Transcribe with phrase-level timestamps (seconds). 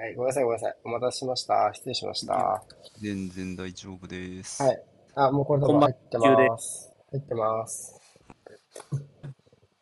[0.00, 0.76] はい、ごめんなさい、ごめんなさい。
[0.82, 1.70] お待たせしました。
[1.74, 2.32] 失礼しました。
[2.32, 2.62] は
[3.02, 4.64] 全然大丈夫です。
[4.64, 4.66] い。
[5.14, 6.90] あ、もうこれ多分入ってます。
[7.10, 8.00] 入ってます。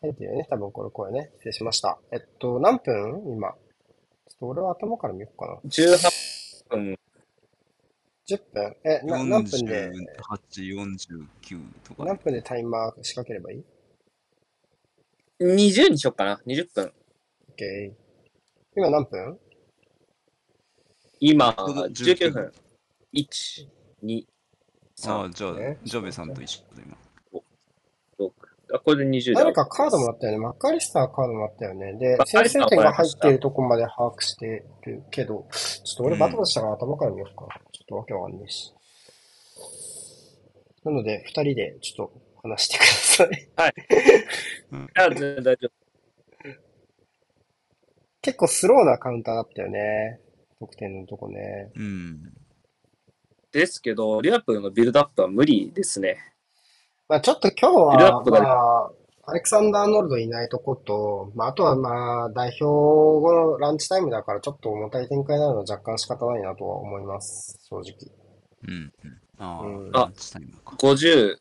[0.00, 0.46] 入ってるよね。
[0.50, 1.30] 多分これ声ね。
[1.36, 2.00] 失礼しました。
[2.10, 3.22] えっと、何分？
[3.32, 3.52] 今。
[3.52, 5.60] ちょっと俺は頭から見ようかな。
[5.68, 6.98] 18分。
[8.28, 8.76] 10分？
[8.82, 11.12] え、な、何分で、48、
[11.46, 12.04] 49とか。
[12.04, 13.64] 何分でタイマー仕掛ければいい
[15.40, 16.40] ？20にしよっかな。
[16.44, 16.92] 20分。
[17.56, 17.92] ?OK。
[18.74, 19.38] 今何分？
[21.20, 22.52] 今、ちょうど19分。
[23.14, 23.68] 1、
[24.04, 24.24] 2、
[25.06, 26.96] ああ、3、じゃあね、ジャベさんと一緒だ、今。
[28.18, 28.30] 6。
[28.74, 29.40] あ、これで20だ。
[29.40, 30.38] 誰かカードもらったよね。
[30.38, 31.94] マッカリスターカードもらったよね。
[31.94, 37.54] で先制点が入っているとこまで把握してるけど、ちょっと俺バタバタしたから頭から見ようかな。
[37.72, 38.74] ちょっとわけわかんないし。
[40.84, 43.48] なので、二人でちょっと話してください。
[44.94, 45.68] あ、全然大丈
[48.20, 50.20] 結構スローなカウンターだったよね。
[50.60, 51.70] 得点のとこね。
[51.74, 52.32] うん。
[53.50, 53.58] 夫。
[53.58, 56.18] ですけど、リアプールのビルドアップは無理ですね。
[57.08, 58.90] まあちょっと今日は、ビルドアップがまあ、
[59.30, 67.58] アレクサンダー・ノルドいないとこと、まああとはまあ代表後のランチタイムだからちょっと重たい展開になるのは若干仕方ないなとは思います。
[67.68, 67.94] 正直。
[68.66, 68.92] うん。
[69.04, 70.76] うんああ、うんランチタイムか。
[70.76, 71.36] 50、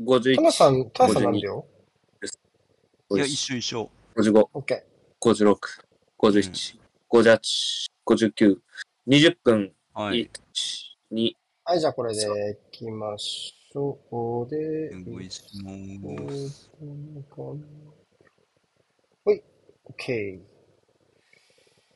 [0.00, 1.66] 51、タナさん、タナさん何秒？
[3.12, 3.90] いや、一緒一緒。
[4.16, 4.82] 55、?OK。
[5.20, 5.56] 56、
[6.18, 6.78] 51、
[7.10, 8.56] 58、59、
[9.08, 10.30] 20分、はい。
[11.12, 11.32] 1、2、
[11.64, 14.50] はい、じゃあこれで行きましょう。
[14.50, 15.64] で、ご一緒
[16.00, 16.70] ます。
[19.24, 19.42] はい、
[19.90, 20.40] OK。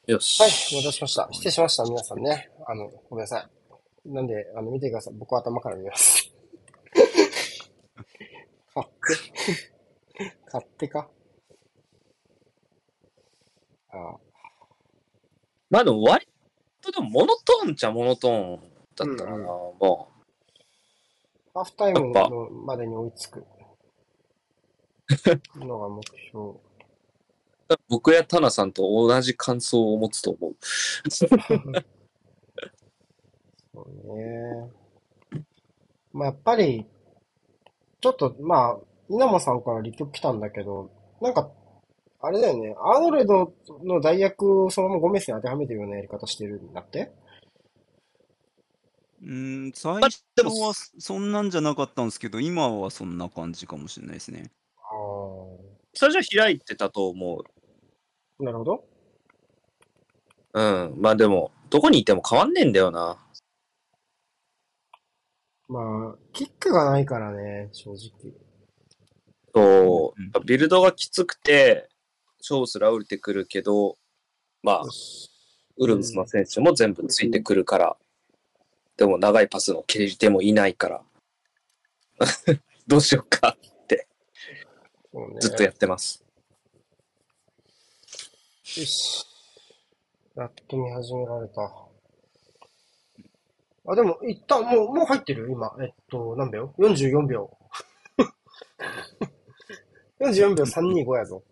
[0.06, 0.41] よし。
[0.41, 1.28] はい、お待たせしました。
[1.31, 2.50] 失礼しました、皆さんね。
[2.66, 3.48] あの、ごめんなさ
[4.05, 4.12] い。
[4.12, 5.14] なんで、あの、見てください。
[5.14, 6.33] 僕は頭から見ます。
[8.75, 8.88] 勝
[10.16, 10.31] 手。
[10.47, 11.08] 勝手か
[13.92, 14.30] ああ
[15.70, 16.26] まあでも割
[16.80, 18.60] とでもモノトーンっちゃモノトーン
[18.96, 20.08] だったかな、うんも
[21.52, 23.44] ハーフタイムのまでに追いつく
[25.56, 26.50] のが目標。
[26.50, 26.60] う。
[27.88, 30.56] 僕やタナさんと同じ感想を持つと思う。
[31.09, 31.36] そう
[34.16, 34.70] ね。
[36.12, 36.86] まあ、やっぱり、
[38.00, 38.78] ちょっと、まあ、
[39.09, 41.50] 稲葉さんから立曲来たんだけど、なんか、
[42.22, 47.10] あれだよね、アーノルドの代役をそのままゴメスに当てはめてるようなやり方してるんだって？
[49.22, 54.50] うん、最まあ初はそんなんじゃなかったんですけど、今はそんな感じかもしれないですね。
[54.78, 54.86] ああ、
[55.94, 57.44] 最初は開いてたと思
[58.38, 58.42] う。
[58.42, 58.84] なるほど。
[60.54, 60.94] うん。
[60.97, 63.19] まあでも、どこにいても変わんねえんだよな。
[65.69, 68.32] まあ、キックがないからね、正直。
[69.54, 71.90] そううん、ビルドがきつくて、
[72.41, 73.97] 勝負すら降りてくるけど、
[74.62, 74.84] まあ
[75.77, 77.97] ウルブスの選手も全部ついてくるから、
[78.97, 81.03] でも長いパスの蹴り手もいないから、
[82.87, 84.06] どうしようかって。
[85.41, 86.25] ずっとやってます。
[88.77, 89.27] よし。
[90.37, 91.62] やっと見始められた。
[93.87, 95.51] あ、でも、一旦、もう、もう入ってる？
[95.51, 95.75] 今。
[95.81, 97.57] えっと、何秒 ?44 秒。
[100.21, 101.43] 44秒325やぞ。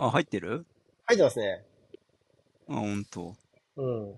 [0.00, 0.64] あ、入ってる？
[1.06, 1.64] 入ってますね。
[2.68, 3.34] あ、ほんと。
[3.76, 4.10] うん。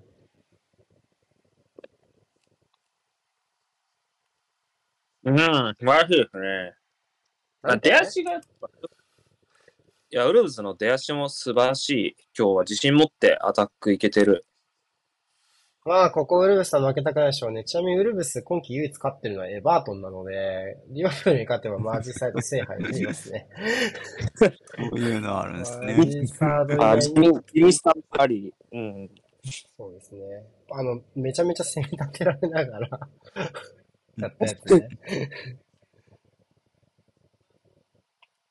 [5.23, 6.75] うん、素晴らしいですね。
[7.63, 8.41] あ出足がい
[10.11, 12.17] や、ウルブスの出足も素晴らしい。
[12.37, 14.45] 今日は自信持ってアタックいけてる。
[15.87, 17.65] まあ、ここウルブスは負けたくないでしょうね。
[17.65, 23.49] ちなみにウルブス今季唯一勝ってるのはエバートンなので、リバプールに勝てばマージサイド制覇になりますね。
[24.35, 24.47] そ
[24.93, 26.07] ういうのあるんですねマー。
[26.07, 28.53] ジサイド以あ、外ジスタンパリ。
[28.73, 29.11] うん。
[29.79, 30.21] そうですね。
[30.71, 33.01] あの、めちゃめちゃ攻め立てられながら
[34.19, 34.89] やったやつね。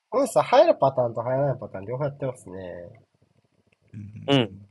[0.09, 2.57] このさ、入るパターンと入らないパターン両方やってますね。
[4.27, 4.68] うん。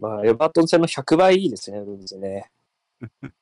[0.00, 2.50] まあ、エバートン戦の100倍いいですね、ウルブスね。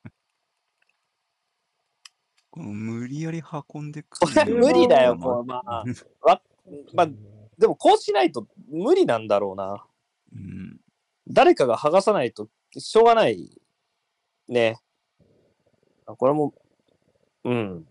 [2.51, 3.41] この無理やり
[3.73, 5.85] 運んでくる無理だよ、まこう、まあ。
[6.23, 6.43] わ
[6.93, 7.09] まあ、
[7.57, 9.87] でもこうしないと無理なんだろうな。
[10.33, 10.81] うん。
[11.29, 13.49] 誰かが剥がさないとしょうがない。
[14.49, 14.81] ね。
[16.07, 16.55] あこれも、
[17.45, 17.87] うん。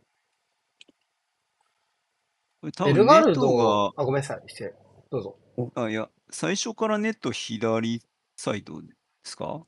[2.59, 4.75] これ多分エルガルネットド、が、あ、ごめんなさい、失礼。
[5.09, 5.37] どうぞ。
[5.75, 8.01] あ、いや、最初からネット左
[8.37, 8.87] サイドで
[9.23, 9.65] すか？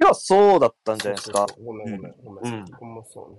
[0.00, 2.54] いや、そうだったんじゃないですかごめんごめん、ごめん。
[2.54, 3.38] うんそこもそうね。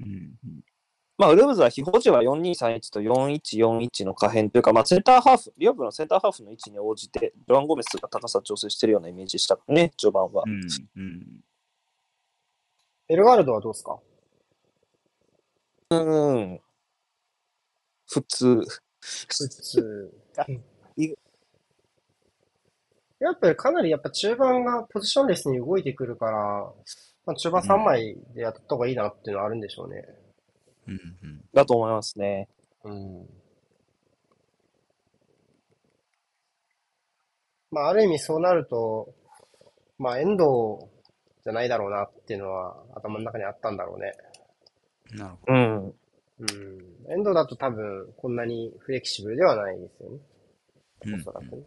[0.00, 0.06] うん。
[0.06, 0.64] うん
[1.16, 10.42] ままあ、ウルブズは非保持は4231と4141の可変というか、まあ、センターハーフ、リオブのセンターハーフの位置に応じて、ジョアン・ゴメスが高さ調整してるようなイメージでしたからね、序盤は。
[10.44, 10.60] うん。
[10.96, 11.40] うん。
[13.08, 13.98] エルガルドはどうですか？
[15.90, 16.60] うん。
[18.10, 18.60] 普通。
[19.04, 20.46] 普通あ。
[20.96, 21.14] い
[23.20, 26.72] やっぱりかなりやっぱ中盤がポジションレスに動いてくるから、
[27.26, 30.04] まあ、中盤3枚でやった方がいいなっていうのはあるんでしょうね。
[30.86, 30.94] うん。
[30.94, 31.44] うん。
[31.52, 32.48] だと思いますね。
[32.84, 33.26] うん。
[37.70, 39.14] まあ、ある意味そうなると、
[39.98, 40.44] まあ、遠藤
[41.44, 44.12] じゃないだろうなっていうのは頭の中にあったんだろうね。
[45.12, 45.94] なるほうん。
[46.38, 46.48] うん。
[47.12, 50.18] 遠藤だと多分こんなにフレキシブルではないですよね。
[51.04, 51.16] ど。
[51.16, 51.64] おそらくね。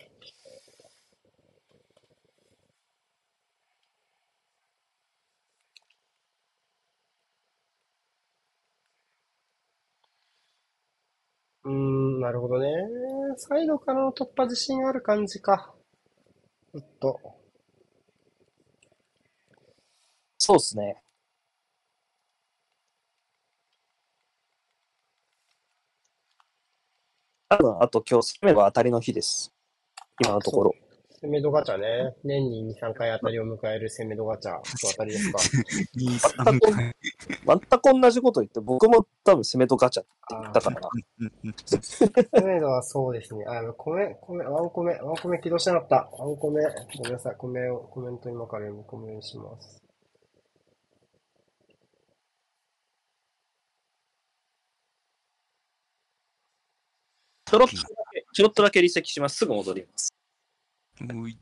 [11.65, 12.69] うーん、なるほどね。
[13.37, 15.73] サイドからの突破自信ある感じか。
[16.73, 17.19] ずっと。
[20.37, 21.06] そうですね。
[27.49, 29.53] 多分、あと今日、攻めは当たりの日です。
[30.21, 30.75] 今のところ。
[31.19, 32.13] セメドガチャね。
[32.23, 34.51] 年に2、3回当たりを迎えるセメドガチャ。
[34.51, 35.39] 今日当たりですか。
[35.95, 36.95] 2、3回。
[37.45, 37.59] 全
[37.95, 40.89] く同じこと言って、僕も多分攻めとガチャって言ったからな。
[41.19, 42.05] うんうんセ
[42.43, 43.45] メドはそうですね。
[43.47, 45.95] あ、米、米、ワンコメ、ワンコメ起動してなかった。
[46.21, 46.61] ワンコメ、
[46.97, 47.35] ごめんなさい。
[47.37, 49.86] コメを、コメント今から読み込むようにします。
[57.47, 59.37] ちょろっとだけ、ちょろっとだけ離席します。
[59.37, 60.13] すぐ戻ります。
[61.01, 61.37] おい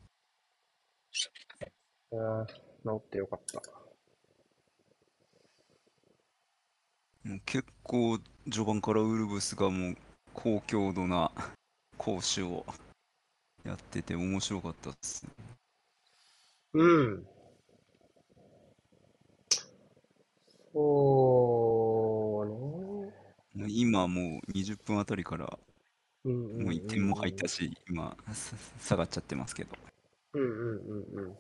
[2.11, 2.17] 治
[2.95, 3.59] ってよかった。
[7.27, 8.19] もう結構
[8.51, 9.97] 序盤からウルブスがもう
[10.33, 11.31] 高強度な
[11.97, 12.65] 攻守を
[13.63, 15.31] やってて面白かったですね。
[16.73, 17.27] うん。
[20.71, 22.53] そうね。
[23.55, 25.57] もう今もう20分あたりから
[26.25, 29.69] もう1点も入ったし、今さ下がっちゃってますけど。
[30.33, 31.35] うんうんうんうん。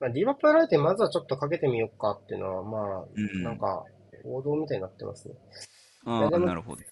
[0.00, 3.84] まあ、リバプール相手にまずはちょっとかけてみようかっていうのは、まあ、うんなんか、
[4.24, 5.34] 王道みたいになってますね。
[5.34, 5.36] い
[6.06, 6.82] ああ、なるほど。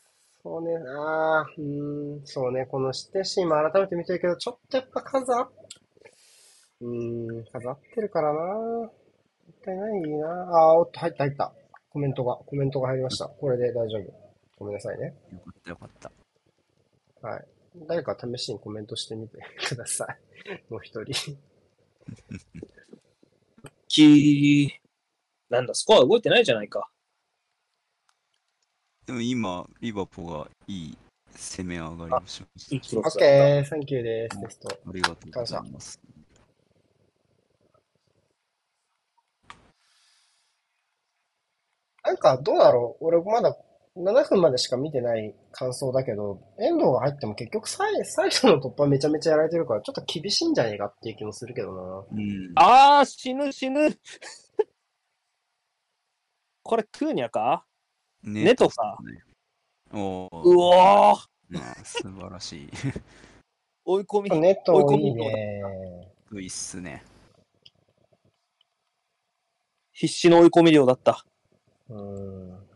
[0.42, 5.48] そうね、ああ、うーん、そうね、この失点シーンも改めて見てるけど、ちょっとやっぱ数あ、
[6.80, 8.40] うーん、数合ってるからな。
[8.40, 8.90] もっ
[9.64, 10.28] たいないな。
[10.28, 11.52] ああ、おっと、入った入った。
[11.90, 13.26] コメントが、コメントが入りました。
[13.26, 14.27] これで大丈夫。
[14.58, 15.14] ごめんなさいね。
[15.32, 17.28] よかったよかった。
[17.28, 17.44] はい。
[17.86, 19.38] 誰か試しにコメントしてみて
[19.68, 20.18] ください。
[20.68, 21.38] もう一人。
[23.86, 24.80] き
[25.48, 26.90] なんだ、スコア動いてないじゃないか。
[29.06, 30.98] でも今、リバポがいい
[31.34, 32.98] 攻め上がりをしました。
[32.98, 34.40] オッケー、サンキューです。
[34.40, 34.68] テスト。
[34.68, 36.00] ありがとうございます。
[42.04, 43.56] なんか、どうだろう俺まだ
[43.98, 52.52] 7分までしか見てない感想だけど、遠藤が入っても結局サイサイドの突破めちゃめちゃやられてるから、ちょっと厳しいんじゃねえかっていう気もするけどうん。
[52.54, 53.88] あー、死ぬ死ぬ。
[56.62, 57.66] これ、クーニャか？
[58.22, 58.98] ネネトか。
[59.02, 59.22] ね。
[59.92, 62.68] おーうおーまあ、素晴らしい。
[63.84, 64.36] 追い込みな。。
[64.38, 66.12] ネットいい追い込みね。
[66.34, 67.02] いいっすね。
[69.92, 71.24] 必死の追い込み量だった。
[71.88, 72.67] うん。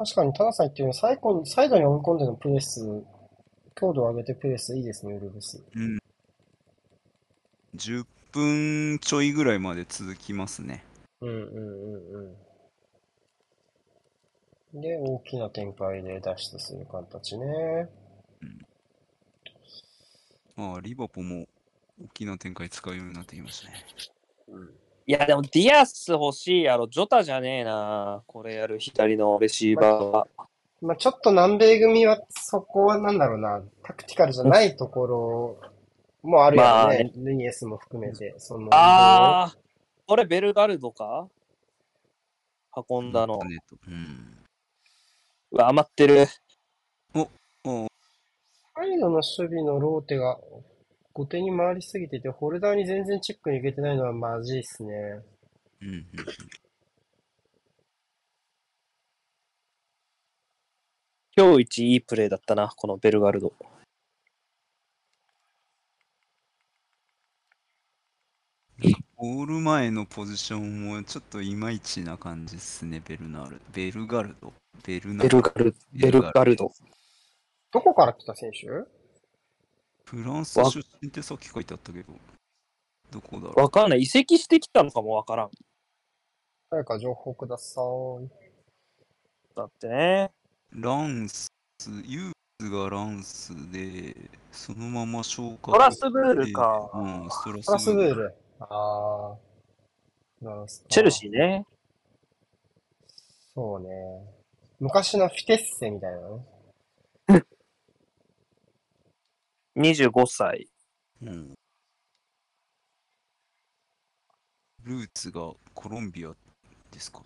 [0.00, 3.04] 確かに、タナさん言ってるように、サイコンサイドに追い込んでのプレス、
[3.74, 5.62] 強度を上げてプレスいいですね、ウルブス。
[5.74, 5.98] うん。
[7.76, 10.82] 10分ちょいぐらいまで続きますね。
[11.20, 11.40] うんうんう
[11.98, 12.34] ん
[14.72, 14.80] うん。
[14.80, 17.90] で、大きな展開で脱出する形ね。
[20.56, 21.46] まあ、リバポも
[22.02, 23.84] 大きな展開使うようになってきましたね。
[25.06, 26.86] いや、でもディアス欲しいやろ。
[26.86, 28.22] ジョタじゃねえな。
[28.26, 30.28] これやる左のレシーバーは。
[30.80, 35.58] まあちょっと南米組は、そこはなんだろうな、タクティカルじゃないところ
[36.22, 37.10] もあるよまあね。
[37.16, 39.58] ルニエスも含めて、その、あー、
[40.06, 41.28] これベルガルドか？
[42.88, 43.40] 運んだの。
[43.88, 44.36] うん。
[45.50, 46.26] うわ、余ってる。
[47.14, 47.28] お
[48.74, 50.38] サイドの守備のローテが
[51.12, 54.92] 後手に回りすぎてて、ホルダーに全然チェックにいけてないのはマジいっすね。
[55.82, 56.06] うんうん
[61.36, 63.52] 今日一いいプレーだったな、このベルガルド。
[69.16, 73.60] ゴール前のポジションもちょっといまいちな感じっすね、ベルナル。
[73.72, 74.52] ベルガルド。
[74.84, 76.72] ベルナベルガル、ベルガルド。
[77.72, 78.99] どこから来た選手？
[80.10, 82.12] フランス出身ってさっき書いてあったけど、
[83.12, 83.60] どこだろう？
[83.60, 84.00] わかんない。
[84.00, 85.50] 移籍してきたのかもわからん。
[86.68, 88.28] 誰か情報ください。
[89.54, 90.32] だってね。
[90.72, 91.46] ランス、
[92.04, 94.16] ユースがランスで、
[94.50, 96.90] そのまま消化トラスブールか。
[96.92, 98.14] うん、ストラストラスブール。
[98.14, 98.34] ル。
[98.58, 100.44] あー。
[100.44, 101.64] なんすかチェルシーね。
[103.54, 103.88] そうね。
[104.80, 107.44] 昔のフィテッセみたいなね。
[109.80, 110.68] 25歳。
[111.22, 111.54] うん。
[114.84, 116.32] ルーツがコロンビア
[116.90, 117.22] ですか？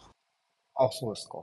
[0.76, 1.38] あ、そうですか。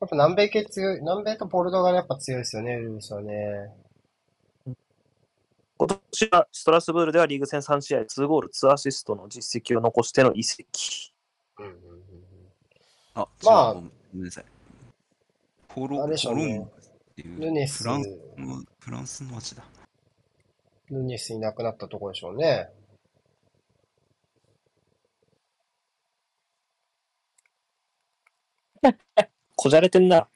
[0.00, 3.74] やっぱ南米系強い、南米とポルトガルやっぱ強いですよね、ウルブスはね。
[5.76, 11.12] 今年はストラスブールではリーグ戦3試合、2ゴール、2アシストの実績を残しての移籍。
[11.58, 11.78] うんうんうん
[13.14, 13.80] あ、まあご
[14.12, 14.44] めんなさい。
[15.68, 19.62] コロあれでしょうねコロンブっていうヌネスフランスの、フランスの街だ。
[20.88, 22.70] ヌニスいなくなったところでしょうね。
[29.56, 30.26] こじゃれてんな。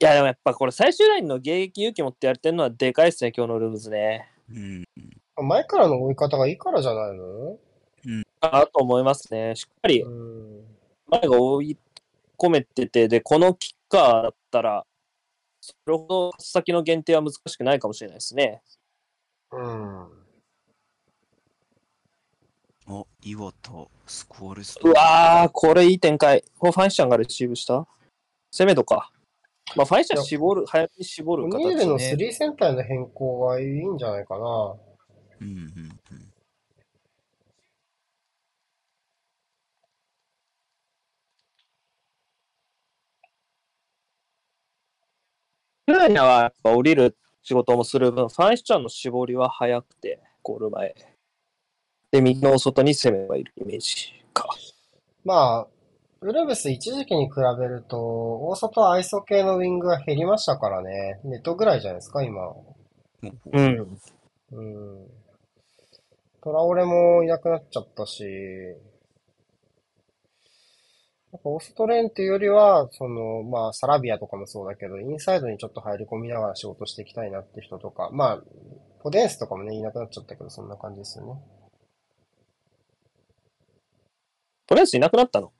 [0.00, 4.30] いや、でもやっぱこれ最終ラインの迎撃勇気持ってやれてるのはでかいっすね、今日のルーブズね。
[4.48, 4.84] うん。
[5.48, 7.58] 前からの追い方がいいからじゃないの？
[8.40, 9.56] あと思いますね。
[9.56, 10.64] しっかりうん。
[11.08, 11.78] 前が追い
[12.38, 14.86] 込めてて、で、このキッカーだったら、
[15.68, 18.62] それほど先の限定は難しくないかもしれないですね。
[19.52, 20.02] うん。
[22.90, 23.70] あ、岩田、
[24.06, 26.42] スコアレスうわー、これいい展開。
[26.58, 27.86] これファインシャンがレシーブした？
[28.50, 29.10] 攻めとか。
[29.76, 32.16] まあ、ファインシャン絞る、早めに絞るオ形ニールのね。
[32.18, 34.74] 3センターへの変更がいいんじゃないかな。
[35.40, 36.32] うんうんうん。
[45.88, 50.94] フラーニャはやっぱ降りる仕事もする分、ファインシャンの絞りは早くて、ゴール前。
[52.10, 54.46] で、右の外に攻めばいるイメージか。
[55.24, 55.66] まあ、
[56.20, 57.96] ウルブス一時期に比べると、
[58.48, 61.20] 大外アイソ系のウィングが減りましたからね。
[61.24, 62.52] ネットぐらいじゃないですか、今。
[63.22, 63.98] うん。
[64.52, 65.06] うん。
[66.42, 68.24] トラオレもいなくなっちゃったし、
[71.30, 78.42] やっぱオーストレーンっていうよりは、その、まあ、サラビアとかもそうだけど、インサイドにちょっと入り込みながら仕事していきたいなって人とか、まあ、
[79.02, 81.40] ポデンスとかもね、いなくなっちゃったけど、そんな感じですよね。
[84.66, 85.52] とりあえずいなくなったの？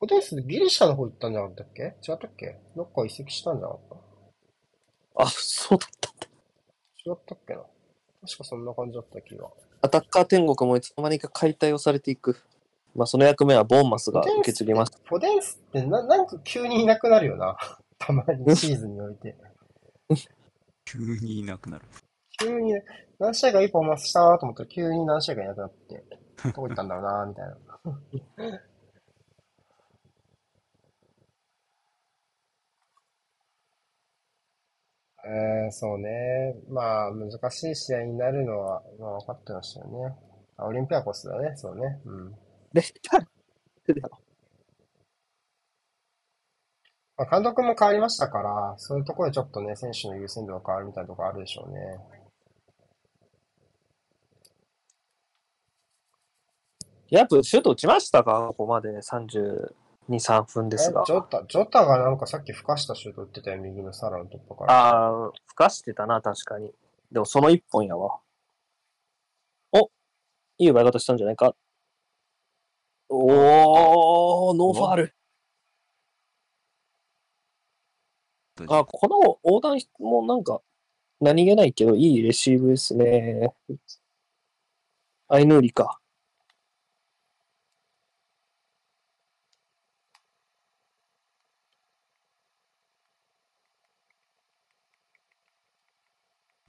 [0.00, 1.82] ポデンスギリシャの方行ったんじゃなかったっけ？
[1.82, 2.56] 違ったっけ？
[2.76, 3.98] どっか移籍したんじゃなかっ
[5.16, 6.26] あ、そうだったんだ。
[6.26, 7.62] た違ったっけな？
[8.24, 9.48] 確かそんな感じだった気が。
[9.82, 12.40] アタッカー天国もいつの間にか解体をされていく。
[12.94, 14.92] まあ、その役目はボーンマスが受け継ぎます。
[15.06, 17.56] ポデンスってな、なんか急にいなくなるよな。
[17.98, 19.36] たまにシーズンにおいて。
[20.84, 21.84] 急にいなくなる。
[22.40, 22.74] 急に、
[23.18, 26.04] 何試合かいいパフォーマンスしたなと思ったら急に何試合かいなくなって、
[26.44, 27.56] どこ行ったんだろうなみたいな。
[35.30, 36.54] えー、そうね。
[36.68, 40.16] まあ、難しい試合になるのは、まあ分かってましたよね。
[40.56, 41.52] あ、オリンピアコスだね。
[41.56, 42.00] そうね。
[42.06, 42.47] うん。
[42.72, 43.26] レタル
[47.16, 51.98] まあ、監督も変わりましたから、そういうところでちょっとね、選手の優先度が変わるみたいなところあるでしょうね。
[57.10, 58.48] ヤプ、シュート打ちましたか？
[58.48, 59.72] ここまで32、
[60.10, 61.04] 3分ですがえ。
[61.06, 64.72] ジョタ、ジョタがなんかさっきふかしたシュート打ってたよ、右のサラの突破から。
[64.74, 66.70] ああ、ふかしてたな、確かに。
[67.10, 68.20] でもその一本やわ。
[69.72, 69.90] お
[70.58, 71.54] いい奪い方したんじゃないか？
[73.10, 75.14] おー、ノーファール。
[78.68, 80.60] あ、この横断もなんか、
[81.20, 83.54] 何気ないけど、いいレシーブですね。
[85.28, 86.00] アイトヌーリか。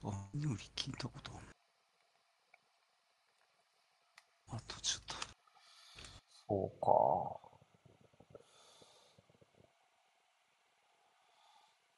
[0.02, 1.46] あ、より聞いたことある。
[4.48, 5.30] あとちょっと。
[6.50, 7.36] そうか。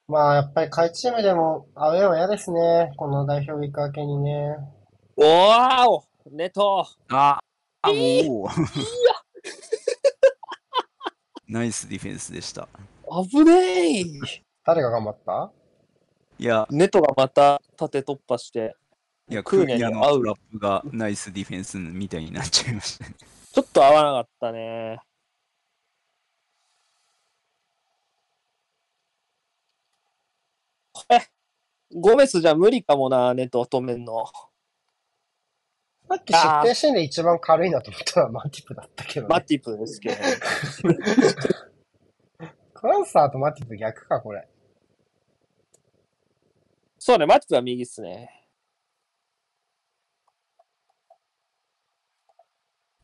[0.09, 2.93] まあ、やっぱり下位チームでもアウェーは嫌ですね。
[2.99, 4.57] この代表ウィーク明けにね。
[5.17, 7.39] おーおネトあ
[7.81, 8.49] あ、おお。
[11.49, 12.69] ナイスディフェンスでした。
[13.31, 14.05] 危ねえ
[14.67, 15.51] 誰が頑張った？
[16.39, 18.77] いや、ネトがまた縦突破して、
[19.31, 23.15] いや、クーニャのラップがナイスディフェンスみたいになっちゃいましたね。
[23.53, 24.99] ちょっと合わなかったね。
[30.93, 31.23] これ、
[31.95, 34.25] ゴメスじゃ無理かもな、ネット止めんの。
[36.09, 39.35] さっき失点シーンで一番軽いなと思ったのはマティプだったけど、ね。
[39.35, 40.17] マティプですけど。
[42.75, 44.49] クランサーとマティプ逆か、これ。
[46.99, 48.42] そうね、マティプは右っすね。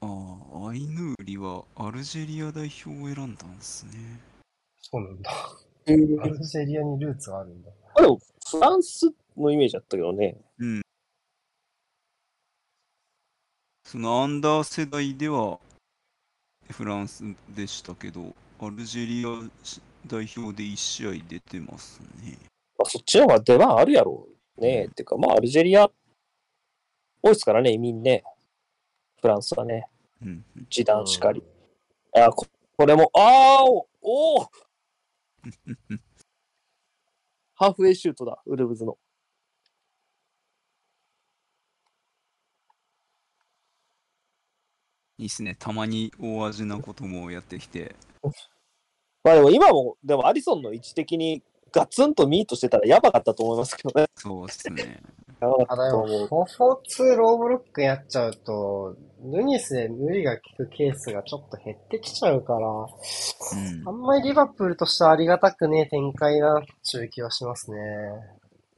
[0.00, 3.93] ああ、アイヌーリはアルジェリア代表を選んだんですね。
[4.81, 5.31] そうなんだ。
[5.31, 5.93] あア
[6.28, 7.71] ルジェリアにルーツがあるんだ。
[7.97, 8.19] でも、
[8.50, 10.37] フランスのイメージだったけどね。
[10.59, 10.83] うん。
[13.85, 15.59] そのアンダー世代では
[16.71, 19.50] フランスでしたけど、アルジェリア
[20.07, 22.38] 代表で1試合出てますね。
[22.78, 24.28] まあ、そっちの方が出番あるやろ
[24.59, 24.87] うね。
[24.87, 25.88] っていうか、まあ、アルジェリア、
[27.23, 28.25] 多いですからね、移民ね。
[29.20, 29.88] フランスはね。
[30.22, 30.44] うん。
[30.70, 31.42] 時短しかり。
[32.14, 32.46] あこ、
[32.76, 34.48] これも、ああおおー
[37.54, 38.98] ハーフウェイシュートだ、ウルブズの。
[45.18, 45.56] いいっすね。
[45.58, 47.96] たまに大味なこともやってきて。
[49.25, 54.06] まあでも今も、でもアリソンの位置的にガツンとミートしてたらやばかったと思いますけどね。
[54.14, 55.02] そうっすね。
[55.40, 56.28] やばかったと思う。
[56.28, 62.73] 4-4-2ローブロックやっちゃうと、ヌニスで無理が効くケースがちょっと減ってきちゃうから、う
[63.75, 67.78] んあんまりリバプールとしてはありがたくねえ展開なっていう気はしますね。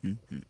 [0.05, 0.47] うんうん。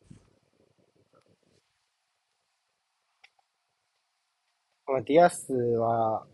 [4.86, 6.26] まあ、ディアスは、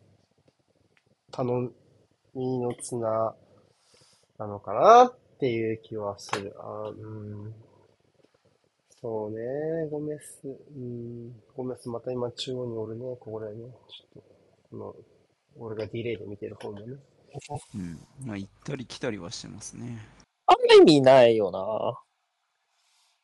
[1.30, 1.71] 頼
[2.35, 3.35] みの綱
[4.38, 6.54] なのかなっていう気はする。
[6.59, 7.65] あうん。
[9.06, 13.54] そうね、ゴメス、うん、ゴメスまた今中央におるね、ここでね。
[13.54, 14.25] ちょっと、
[14.68, 14.94] この、
[15.60, 16.86] 俺がディレイで見てる方もね。
[17.76, 18.00] うん。
[18.26, 20.04] まあ、行ったり来たりはしてますね。
[20.47, 21.60] あんま意味ないよな。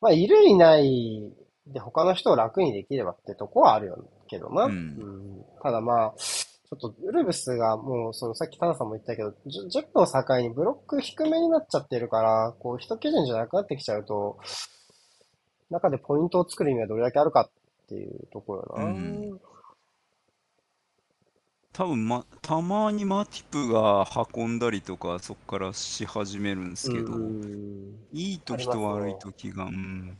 [0.01, 1.33] まあ、いるいない
[1.66, 4.66] で他の人を楽にできればってとこはあるよけどな。
[4.66, 14.38] うんうんただまあ、ちょっとウルブスがもう、そのさっきタナさんも言ったけど、10, 10分を境にブロック低めになっちゃってるから、こう、一基準じゃなくなってきちゃうと、
[15.73, 18.85] 中でポイントを作る意味はどれだけあるかっていうところよな。
[18.85, 19.41] うん。
[21.73, 27.99] 多分ま、たまにマティプが運んだりとか、そこからし始めるんですけど、うん。
[28.13, 30.19] いい時と悪い時が、うん、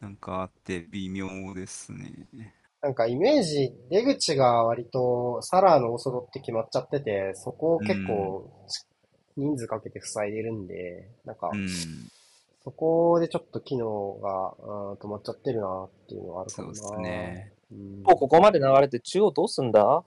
[0.00, 2.26] なんかあって微妙ですね。
[2.80, 8.50] なんかイメージ、出口が割とサラーのオーソドって決まっちゃってて、そこを結構
[9.36, 11.68] 人数かけて塞いでるんで、なんかうん、
[12.66, 16.74] そこでちょっと機能がうん止まっちゃってるなっていうのがあるかもな。
[16.74, 17.52] そうですね。
[17.70, 20.02] うんもうここまで流れて中央どうすんだ？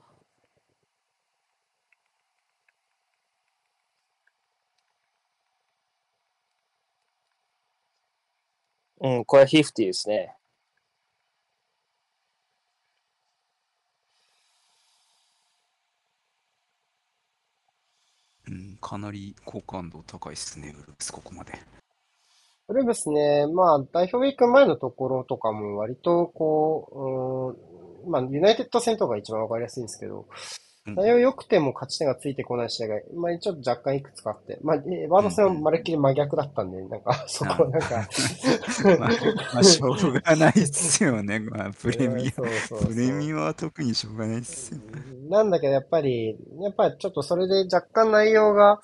[9.00, 10.36] うん、これヒフティですね。
[18.46, 21.52] うん、かなり好感度高いですね、ウルブス、ここまで。
[22.70, 27.56] それですね、まあ代表ウィーク前のところとかも割とこ
[28.04, 30.28] う、うん、まあユナイテッド戦とか一番わかりやすいんですけど、
[30.86, 38.08] 良くても勝ち点がついてこない試合が、まあちょっと若干いくつかあって、まあえワード戦はまるっきり真逆だったんで、なんか そこなんか、
[38.98, 39.10] まあ、
[39.54, 42.32] まあ、しょうがないっすよね、 まあ、プレミア。
[42.32, 44.80] プレミアは特にしょうがないっすよ。
[45.28, 48.80] なんだけど、やっぱり、やっぱりちょっとそれで若干内容が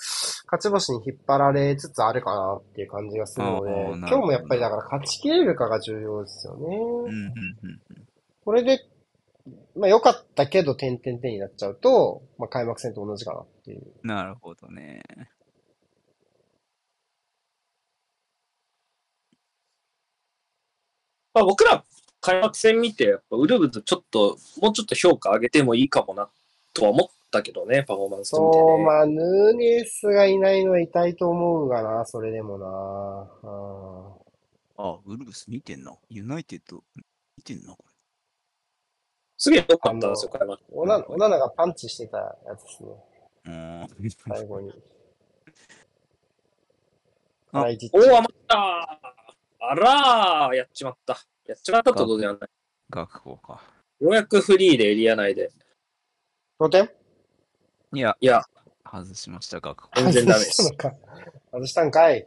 [0.51, 6.77] 勝ち星に引っ張られつつあるかなっていう感じがするので、今日もやっぱりだから勝ちきれるかが重要ですよね。
[6.77, 7.81] うん、うん、うん。
[8.45, 8.79] これで、
[9.77, 13.83] まあ良かったけど点々点になっちゃうと、まあ開幕戦と同じかなっていう。
[14.03, 15.03] なるほどね。
[21.37, 21.85] まあ、僕ら
[22.23, 26.31] 開幕戦見て、やっぱウルブズちょっと、もうちょっと評価上げてもいいかもな、
[26.73, 28.85] とは思ったけどね、パフォーマンス見てそう、ね。
[28.85, 32.67] まあ、ヌーネスがいないのは痛いと思うがな、それでもな。
[34.79, 35.95] ああ、ウルブス見てんな。
[36.09, 36.83] ユナイテッド
[37.37, 37.86] 見てんな、こ
[39.39, 40.63] すげえ良かったんですよ、開幕。
[40.73, 42.89] オナオナナがパンチしてたやつですね、
[43.45, 43.53] れ。
[43.53, 44.11] うん。
[44.11, 44.73] 最後に。
[47.53, 49.01] あライジッチおー、余った
[49.61, 51.19] あらー、やっちまった。
[51.47, 52.51] やっちまったってことではない。
[52.91, 53.63] 学校か。
[54.01, 55.51] ようやくフリーでエリア内で。
[56.59, 56.91] 同点
[57.93, 58.43] いや、いや、
[58.85, 59.91] 外しました、学校。
[59.97, 60.99] 全然ダメです外したのか。
[61.53, 62.27] 外したんかい。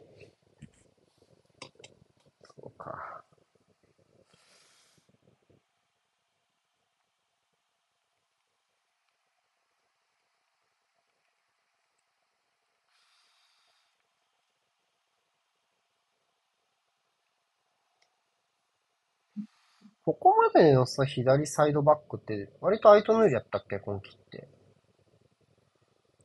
[20.12, 24.48] ここまでのさ、左サイドバックって、割とアイトヌールやったっけ、今季って。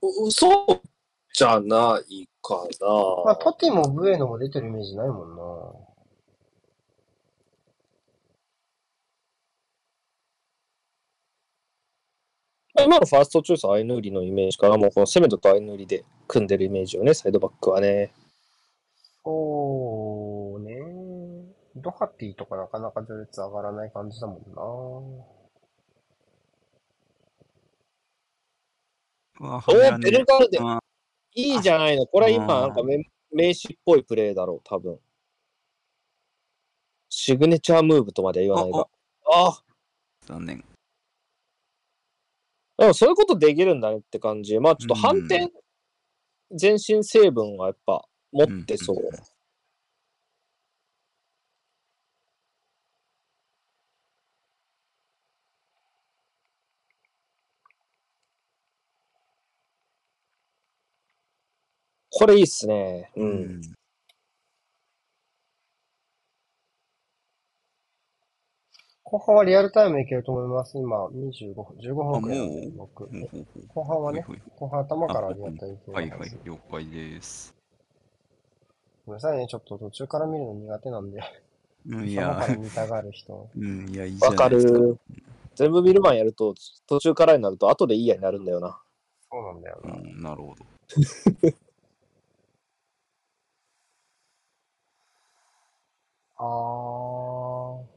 [0.01, 0.81] うそう
[1.33, 2.67] じゃないか
[3.25, 3.35] まあ、な。
[3.35, 5.43] トティもブエノも出てるイメージないもんな。
[12.83, 18.13] 今のファーストチョイスはアイヌーリのイメージから、もうこのセメドとアイヌーリで組んでるイメージよね、サイドバックはね。
[19.23, 20.04] そうね。
[21.75, 24.61] ドハティとかなかなか序列上がらない感じだもんな。
[29.41, 30.79] おー、ベルガルデ、あ
[31.33, 32.07] いいじゃないの。
[32.07, 34.97] これは今、なんかめ名詞っぽいプレーだろう、多分。
[37.09, 38.87] シグネチャームーブとまでは言わないが。
[39.33, 39.63] ああ、
[40.25, 40.63] 残念。
[42.77, 44.57] でもそういうことできるんだねって感じ。
[44.59, 45.51] まあちょっと反転、
[46.51, 48.97] 全身成分はやっぱ持ってそう。
[48.97, 49.34] んんん
[62.17, 63.11] これいいっすね。
[63.17, 63.21] う。
[63.21, 63.61] うんん。
[69.03, 70.77] 後半はリアルタイムいけると思います。
[70.77, 73.09] 今、25分、15あ、もう分くらいで、僕。
[73.67, 77.53] 後半はね、ほいほい後半頭からリアルタイムいけるはいはい了解です。
[79.05, 81.19] ごめんなさいね、ちょっと途中から見るの苦手なんで、
[81.89, 83.49] うん、い頭からや、見たがる人。
[83.57, 84.79] うん、いや、いいじゃわかないですか。
[84.79, 84.99] る。
[85.55, 86.55] 全部見る前やると、
[86.87, 88.79] 途中からになると、後でいいやになるんだよな。
[89.29, 89.93] そうなんだよな。
[89.93, 90.65] うん、なるほど。
[96.45, 97.95] あ。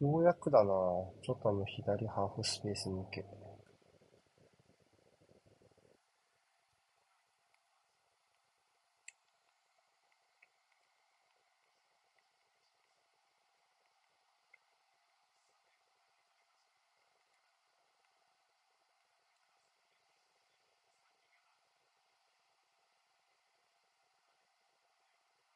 [0.00, 3.24] ようやくだなちょっとあの左ハーフスペース向け。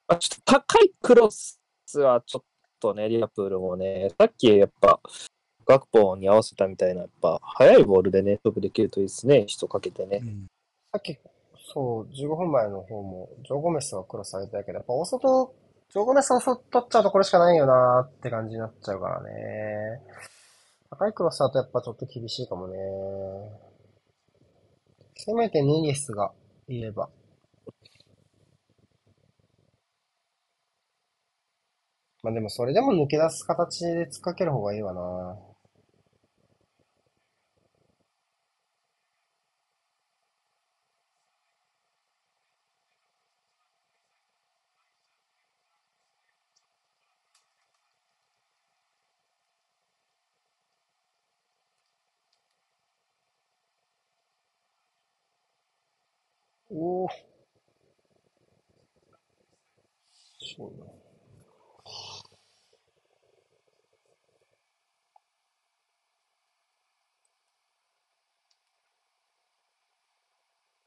[0.08, 1.58] あちょっと高いクロス
[1.96, 2.44] はちょっ
[2.80, 5.00] とね、リアプールもね、さっきやっぱ、
[5.66, 10.20] ガクポに合わせたみたいな、やっぱ、速いボールでね、得できるといいですね、人かけてね。
[10.22, 10.46] うん
[10.92, 11.18] さっき、
[11.72, 15.52] そう、15分前の方も、ジョー・ゴメスはクロスされたけど、やっぱ大外、
[15.88, 19.30] ジョー・ゴメスを外取っちゃうとこれしかないよなーって感じになっちゃうからね。
[20.90, 22.76] 高いクロスだとやっぱちょっと厳しいかもね。
[25.16, 26.30] せめてヌニエスが
[26.68, 27.08] いれば。
[32.24, 35.53] まあでもそれでも抜け出す形で突っかける方がいいわな。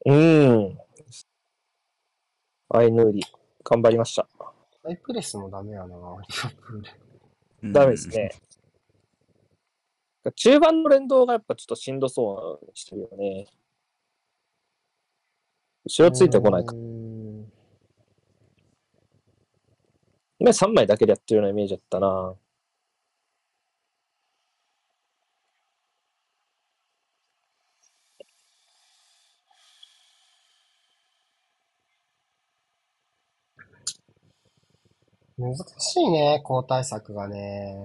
[0.08, 0.78] うーん。
[2.70, 3.22] アイヌーリ、
[3.62, 4.26] 頑張りました。
[4.82, 6.16] ハイプレスもダメやな、リバ
[6.62, 6.90] プール。
[7.64, 8.30] うんダメですね。
[10.34, 13.46] 中盤の連動がやっぱちょっとしんどそうにしてるよね。
[15.84, 16.74] 後ろついてこないか
[20.38, 22.34] 今3枚だけでやってるようなイメージだったな。
[35.38, 37.76] 難しいね、交代策がね。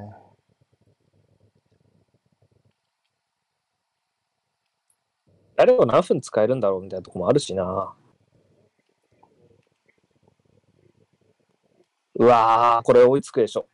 [5.56, 7.96] 誰を何分使えるんだろうみたいなとこもあるしな。
[12.16, 13.68] うわー、これ追いつくでしょ。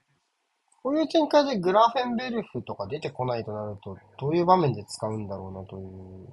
[0.83, 6.27] こういう展開でグラフェンベルフとか出てこないとなると、どういう場面で使うんだろうなという。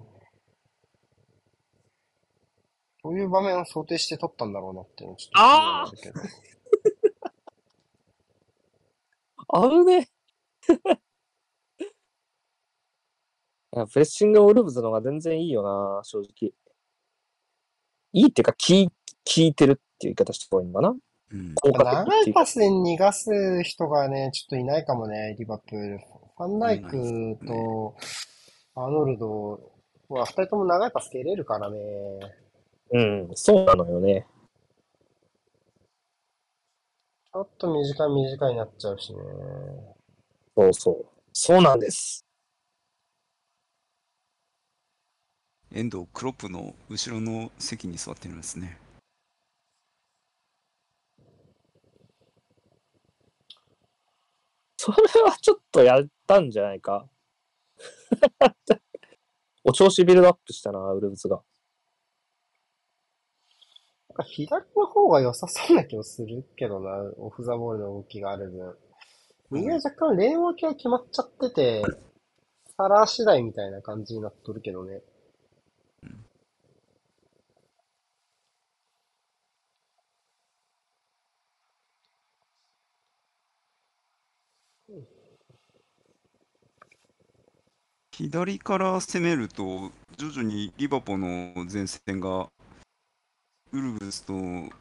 [3.05, 6.56] どういう場面を想定して取ったんだろうなっていうのはちょっと気になるけど。
[9.49, 10.09] あぶね
[13.77, 16.53] いやプレッシングオルブズの方が全然いいよな、正直。
[18.13, 18.59] いいっていうか、効
[19.37, 20.97] いてるっていう言い方した方がいいのかな
[21.33, 25.99] うん効果的長いパスで逃がす人がね、ちょっといないかもね、リバプール。
[25.99, 27.97] ファンダイクと
[28.75, 29.73] アーノルド
[30.09, 31.79] は二人とも長いパス蹴れるからね。
[32.93, 34.27] うん、そうなのよね。
[37.37, 39.19] ょっと短い短いになっちゃうしね。
[40.57, 41.07] そうそう。
[41.33, 42.25] そうなんです。
[45.71, 48.79] 遠藤、クロップの後ろの席に座ってるんですね。
[54.79, 57.07] それはちょっとやったんじゃないか。
[59.65, 61.43] お調子ビルドアップしたな、ウルブスが。
[64.17, 68.77] か左の方が良さそうな気もするけどな、オフザボールの動きがある分。
[69.51, 71.83] 右は若干レーン分けが決まっちゃってて、
[72.77, 75.03] サラー次第みたいな感じになっとるけどね。
[88.11, 92.49] 左から攻めると、徐々にリバポの前線が、
[93.73, 94.35] ウルブスと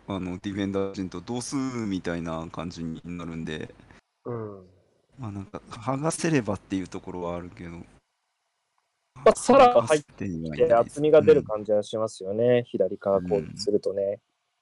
[0.08, 3.74] あのディフェンダー陣と同数みたいな感じになるんで、
[4.26, 4.64] うん。
[5.20, 12.64] まあなんか、剥がせればっていうところはあるけど、まあ、サラが入ってはいないて厚みが出る感じはしますよね。
[12.68, 14.20] 左から攻撃するとね。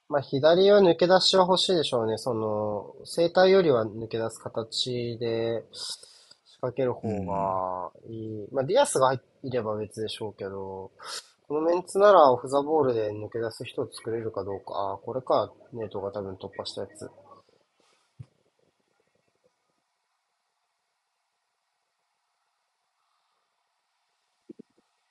[0.10, 2.18] まあ左は抜け出しは欲しいでしょうね。
[2.18, 8.48] その、正対よりは抜け出す形で仕掛ける方がいい。
[8.52, 10.92] まあディアスが入れば別でしょうけど、
[11.48, 14.74] このメンツならオフザボールで抜け出す人を作れるかどうか。
[14.74, 17.10] ああ、これか、ネートが多分突破したやつ。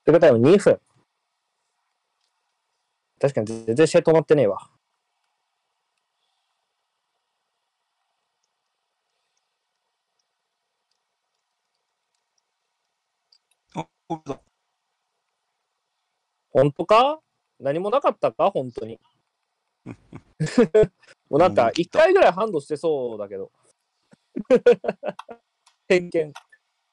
[0.04, 0.80] というタイム2分。
[3.20, 4.68] 確かに全然試合止まってねえわ。
[13.74, 14.51] あ、これだ。
[16.52, 17.20] 本当か？
[17.60, 18.50] 何もなかったか？
[18.50, 19.00] 本当に。
[21.30, 23.50] もうなんか、1回ぐらいハンドしてそうだけど。
[25.88, 26.32] 偏見。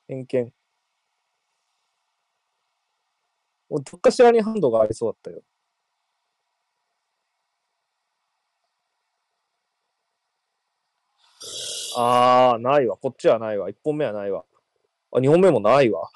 [0.07, 0.53] 偏見。
[3.69, 5.43] もうどっかしらにハンドがありそうだったよ。
[11.97, 12.97] あー、ないわ。
[12.97, 13.69] こっちはないわ。
[13.69, 14.45] 1本目はないわ。
[15.11, 16.09] あ、2本目もないわ。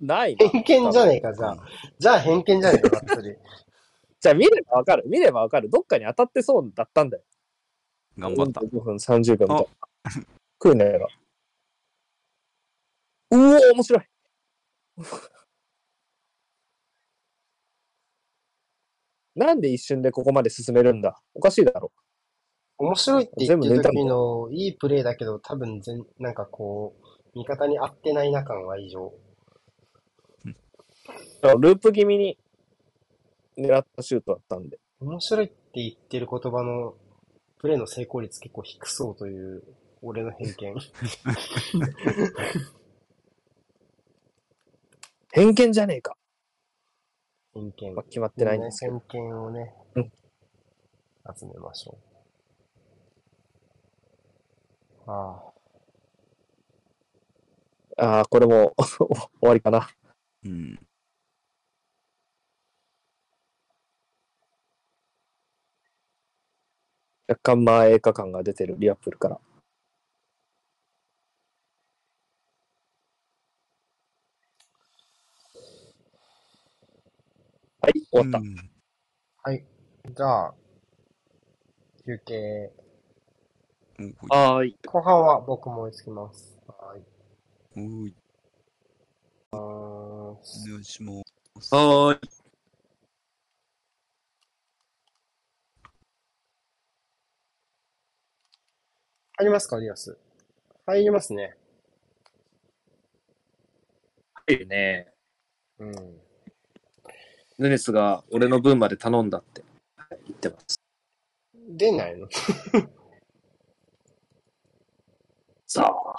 [0.00, 0.48] ないな。
[0.48, 1.56] 偏見じゃねえか、じゃあ。
[1.98, 3.36] じゃあ偏見じゃねえか、がっつり。
[4.20, 5.04] じゃあ見ればわかる。
[5.06, 5.70] 見ればわかる。
[5.70, 7.22] どっかに当たってそうだったんだよ。
[8.18, 8.60] 頑張った。
[8.60, 9.66] 5分30秒みたいな。
[10.62, 11.06] 食うねえが。
[13.30, 14.02] うお面白い。
[19.36, 21.20] なんで一瞬でここまで進めるんだ？
[21.34, 21.92] おかしいだろ。
[22.78, 26.96] 面白いって言ってた時のいいプレーだけど、多分全、なんかこ
[27.34, 29.12] う、味方に合ってないな感は異常。
[31.58, 32.38] ループ気味に
[33.56, 34.78] 狙ったシュートだったんで。
[35.00, 36.94] 面白いって言ってる言葉の、
[37.58, 39.62] プレーの成功率結構低そうという、
[40.02, 40.74] 俺の偏見。
[45.32, 46.16] 偏見じゃねえか。
[47.54, 47.94] 偏見。
[47.94, 48.94] まあ、決まってないんですけど。
[48.94, 50.12] ね偏見をねうん、
[51.36, 51.98] 集めましょ
[55.06, 55.10] う。
[55.10, 55.42] あ
[57.96, 58.06] あ。
[58.06, 59.08] ああ、これも 終
[59.40, 59.88] わりかな。
[60.44, 60.87] うん。
[67.28, 69.38] 若干前映画感が出てるリアプールから。
[77.80, 78.38] はい、終わった。
[78.38, 78.70] うん
[79.44, 79.64] はい。
[80.16, 80.54] じゃあ、
[82.04, 82.72] 休憩。
[84.30, 84.76] おはーい。
[84.86, 86.58] 後半は僕も追いつきます。
[86.66, 87.02] はい。
[87.76, 88.14] おい、
[89.52, 91.22] お願いしま
[91.60, 91.74] す。
[91.74, 92.37] はーい。
[99.40, 100.18] 入りますか、リアス？
[100.84, 101.54] 入りますね。
[104.48, 105.12] いいね。
[105.78, 105.92] うん。
[107.56, 109.62] ヌネスが俺の分まで頼んだって
[110.26, 110.80] 言ってます。
[111.68, 112.26] 出ないの？
[115.68, 116.16] さあ。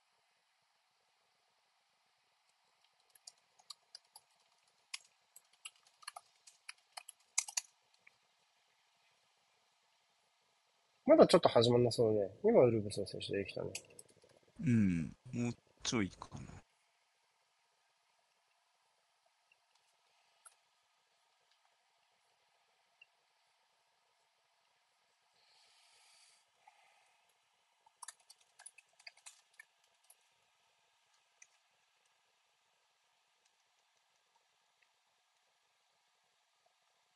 [11.08, 12.30] まだちょっと始まんなそうね。
[12.44, 13.70] 今、ウルブスの選手出てきたね。
[14.60, 16.40] うん、もうちょいかな。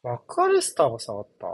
[0.02, 1.46] マックアレスターが下がった？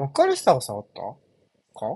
[0.00, 1.02] マッカリスターが下がった？
[1.78, 1.94] か？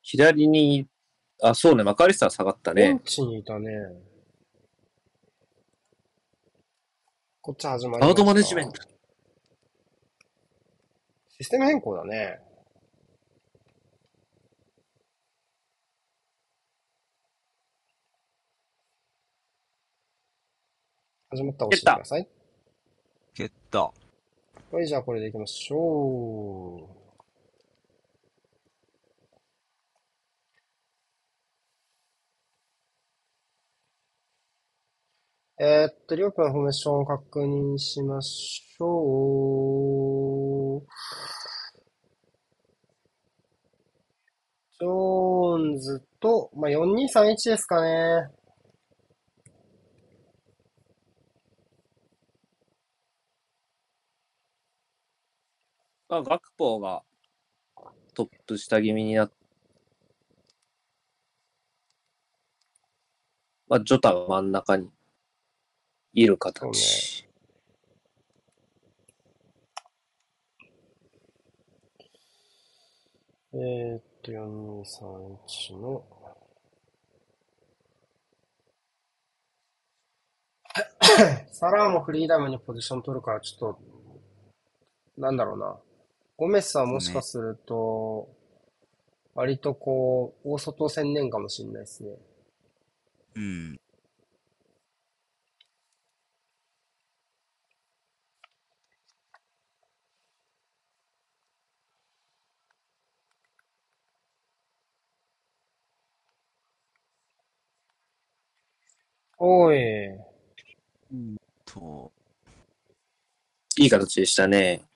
[0.00, 0.86] 左に、
[1.42, 2.82] あ、そうね、マカリスター下がったね。
[2.82, 3.72] ベンチにいたね。
[7.40, 8.06] こっち始まりました。
[8.06, 8.80] アウトマネジメント。
[11.30, 12.38] システム変更だね。
[21.30, 22.28] 始まったら押してください。
[23.34, 23.92] 蹴った。
[24.70, 26.88] はい、じゃあこれでいきましょ
[35.58, 35.62] う。
[35.62, 40.86] えーっと、両分フォーメーションを確認しましょう。
[44.80, 48.28] ジョーンズと、まあ、4231ですかね。
[56.08, 57.02] あ、ガクポーが
[58.14, 59.32] トップ下気味になっ
[63.68, 64.88] まあ、ジョタが真ん中に
[66.14, 67.28] いる形。
[73.52, 76.04] えーっと、4231の、
[81.52, 83.80] サラーもフリーダムにポジション取るから、ちょっと、
[85.18, 85.78] なんだろうな。
[86.38, 88.28] ゴメスはもしかすると、
[89.34, 92.10] 割とこう、大外専念かもしれないですね。
[93.34, 93.80] うん。
[109.38, 110.16] おい。
[111.64, 112.12] と、
[113.76, 114.87] いい形でしたね。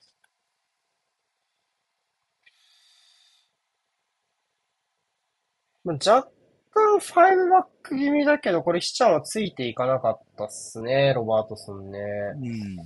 [5.85, 6.29] ま若
[6.75, 11.99] 干ファイブバック気味だけど、これヒチャンはついていかなかったっすね、ロバートソンね。
[12.37, 12.77] うん。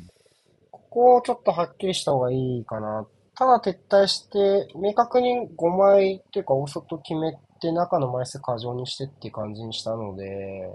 [0.71, 3.07] ここをちょっとはっきりした方がいいかな。
[3.35, 10.71] ただ撤退して、明確に5枚っていうか大外決めて中の枚数過剰にしてっていう感じにしたので、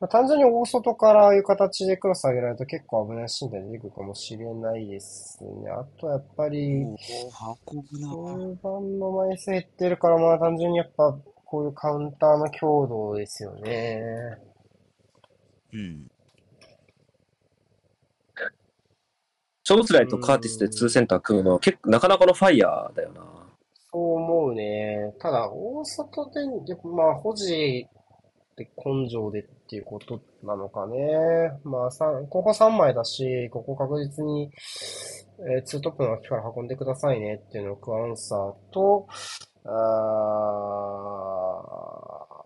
[0.00, 5.70] まあ、単純に大外からああいう形でクロス上げられると結構危ないシーンが出てくるかもしれないですね。
[5.70, 6.84] あとはやっぱり。
[6.84, 14.38] 中盤の枚数減ってるから、まあ単純にやっぱこういうカウンターの強度ですよね。
[15.72, 16.08] うん。
[19.64, 23.22] ショーツライとカーティスで2センター組むのは結構なかなかのファイヤーだよな。
[23.92, 25.12] そう思うね。
[25.18, 26.40] ただ、大外で、
[26.84, 27.86] まあ、保持
[28.58, 30.96] で根性でっていうことなのかね。
[31.64, 31.90] まあ、
[32.28, 34.50] ここ3枚だし、ここ確実に、
[35.56, 39.06] えー、ツートップの脇から運んでくださいねっていうのをクアンサーと、
[39.64, 39.70] あ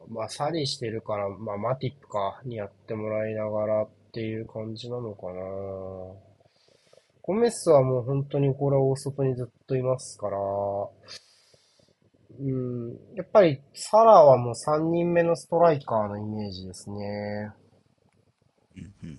[0.09, 5.43] ーまあ、サリーしてるから、まあ、マティップか、にやってもらいながらっていう感じなのかな。
[7.23, 10.37] ゴメスはもう本当にこれは大外にずっといますから、
[12.45, 17.53] うん、やっぱりサラはもう3人目のストライカーのイメージですね。
[18.77, 19.19] うんうん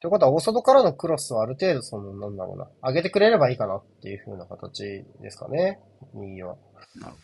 [0.00, 5.78] ということは、大外からのクロスはある程度その、なんだろうな、上げてくれればいいかなっていう風な形ですかね、
[6.14, 6.56] 右は。
[6.94, 7.18] なるほ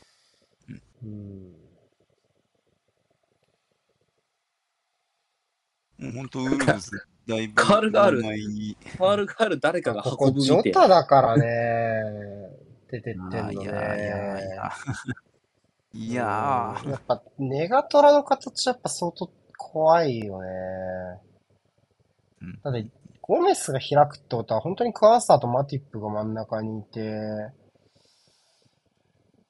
[1.04, 1.66] うん。
[5.98, 6.90] もう本当ウルブス、
[7.26, 11.44] だいぶカールがある前に、ファールがある誰かがここ、運ぶみたいジョタだからね、
[12.90, 13.40] 出てってんのね。
[13.40, 14.72] あいやいやいや。
[15.92, 20.48] いやうんやっぱ、ネガトラの形やっぱ相当怖いよね。
[22.42, 22.86] うんだって、
[23.22, 27.10] ゴメスが開くってことは、本当にクアンサーとマティップが真ん中にいて、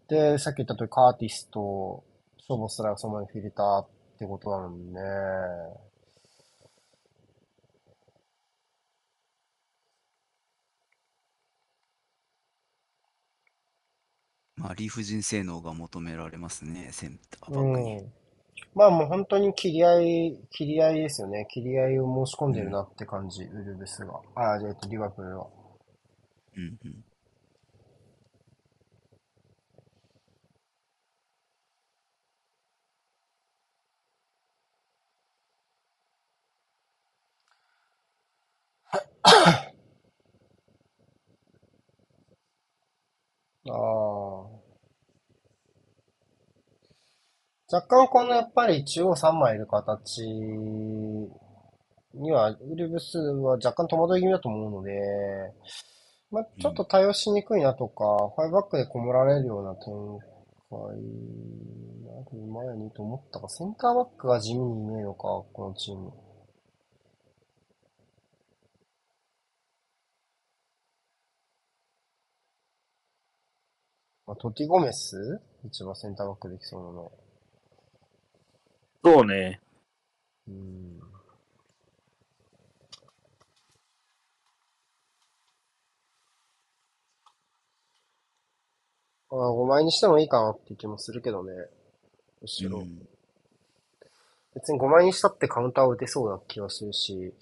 [0.09, 2.05] で、さっき言った通りカーティスと
[2.39, 5.01] ショボスラがその前にフィルターってことなのにね。
[14.57, 17.97] まあ、理不尽性能が求められますね、センターバうックに。
[18.03, 18.13] ん。
[18.75, 21.47] まあもう本当に切り合い、切り合いですよね。
[21.51, 24.21] 切り合いを申し込んでるなって感じ、ウルブスが。
[24.37, 25.49] あ、えっと、リバプールは。
[26.57, 27.05] うんうん。
[43.69, 44.57] ああ。
[47.73, 50.23] 若干このやっぱり中央3枚いる形
[52.15, 54.93] には、ウルブスは若干戸惑い気味だと思うので、
[56.31, 58.05] まあ、ちょっと対応しにくいなとか、
[58.37, 60.37] ファイブバックでこもられるような展開
[62.17, 66.13] なる前にと思ったが、センターバックが地味にいねえのか、このチーム。
[74.27, 75.41] まあ、トティゴメス？
[75.65, 77.13] 一番センターバックできそうなの。
[79.05, 79.61] そうね。
[80.49, 81.01] うん。
[89.31, 91.53] ああ、5枚にしてもいいかなって気もするけどね。
[92.41, 92.81] むしろ。
[92.81, 93.09] うん
[94.55, 97.35] 別に5枚にしたってカウンターを打てそうな気がするし、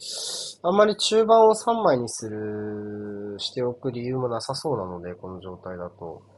[0.64, 6.34] あんまり中盤を3枚にする、しておく理由もなさそうなので、この状態だと。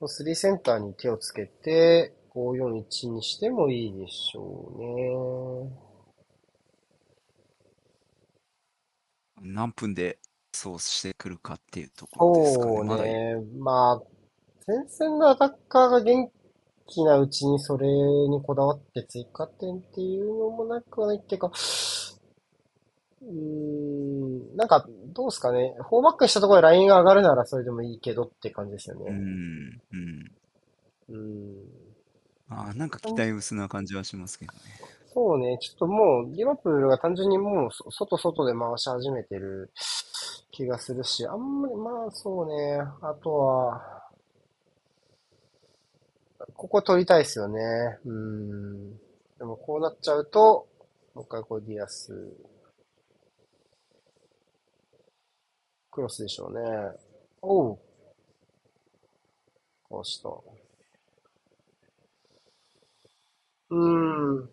[0.00, 5.86] 3センターに手をつけて、541にしてもいいでしょうね。
[9.40, 10.18] 何分で
[10.52, 12.72] そうしてくるかっていうところですかね。
[12.72, 13.36] そうね。
[13.58, 14.02] まあ、
[14.66, 16.30] 前線のアタッカーが元
[16.86, 21.52] 気なうちにそれにこだわって追加点っていうのもなくはないっていうか、
[23.22, 24.86] うーん、なんか、
[25.16, 25.74] どうですかね。
[25.88, 29.10] フォーバックしたところでラインが上がるならそれでもいいけどって感じですようね。
[29.10, 30.30] ん、うん。
[31.08, 31.54] うん。
[32.50, 34.58] あーなんか期待薄な感じはしますけどね。
[35.14, 35.56] そうね。
[35.58, 39.70] ちょっともう、リバプールが単純にもうそ、外外で回し始めてる
[40.50, 42.78] 気がするし、あんまり、まあそうね。
[43.00, 44.02] あとは、
[46.54, 47.60] ここ取りたいですよね。
[48.04, 48.90] うん。
[49.38, 50.66] でもこうなっちゃうと、
[51.14, 52.12] もう一回こうディアス。
[55.96, 56.60] クロスでしょうね。
[57.40, 57.78] おう。
[59.88, 60.28] こうした。
[60.28, 63.76] うー
[64.42, 64.50] ん。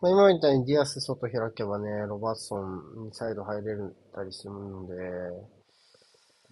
[0.00, 3.76] まあ、今みたいにディアス外開けばね、ロバートソンにサイド入れ
[4.14, 4.94] たりするので、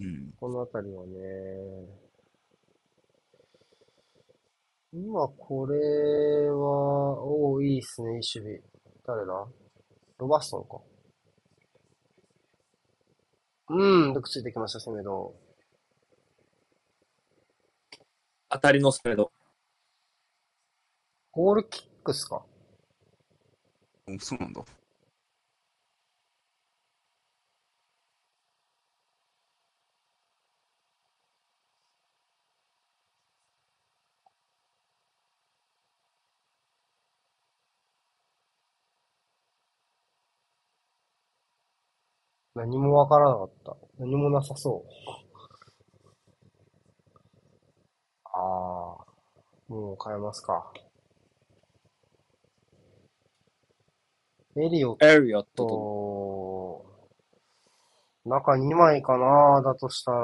[0.01, 0.33] うん。
[0.39, 2.08] このあたりはね、
[4.93, 5.77] 今これ
[6.51, 8.63] は、おお、いいっすね、いい守備。
[9.07, 9.47] 誰だ？
[10.19, 10.81] ロバートソンか。
[13.69, 15.35] うん、よくついてきました、セメド。
[18.49, 19.31] 当たりのスペード。
[21.33, 22.43] ゴールキックっすか？
[24.09, 24.65] おそうなんだ。
[42.59, 43.77] 何もわからなかった。
[44.01, 44.91] 何もなさそう。
[48.25, 49.05] ああ、
[49.69, 50.73] もう変えますか。
[54.57, 56.85] エリオッエリオット
[58.25, 60.19] 中2枚かなだとしたら、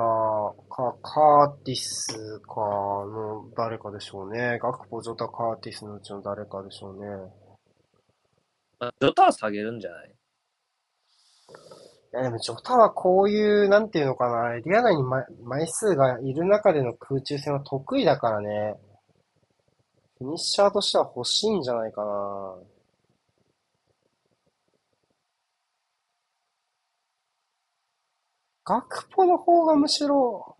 [0.68, 4.58] か、カーティスかの誰かでしょうね。
[4.58, 7.06] ガクポ、ジョタ、カーティスのうちの誰かでしょうね。
[8.80, 10.14] あジョタは下げるんじゃない？
[12.14, 18.76] いやでもジョタはこういう、なんていうのかな、エリア内に枚枚数がいる中での空中戦は得意だからね。
[20.18, 22.54] フィニッシャーとしては欲しいんじゃないかな。
[28.64, 30.56] ガクポの方がむしろ、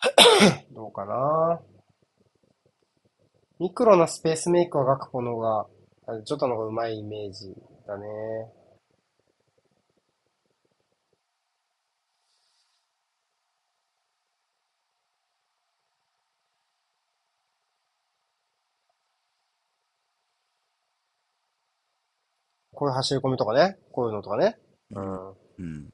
[0.74, 1.60] どうかな。
[3.60, 5.66] ミクロなスペースメイクはガクポの方が、
[6.08, 7.54] あジョタの方が上手いイメージ
[7.92, 8.06] だね。
[22.74, 23.76] こういう走り込みとかね。
[23.92, 24.58] こういうのとかね。
[24.90, 25.04] うん。
[25.04, 25.90] 好うん。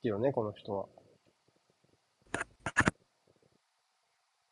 [0.00, 0.86] きよね、この人は。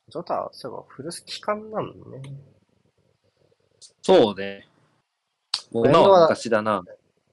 [0.09, 2.23] ジョタ、そういえばフルス期間なのね。
[4.03, 4.69] そうね。
[5.73, 5.89] もう
[6.23, 6.83] 昔だな。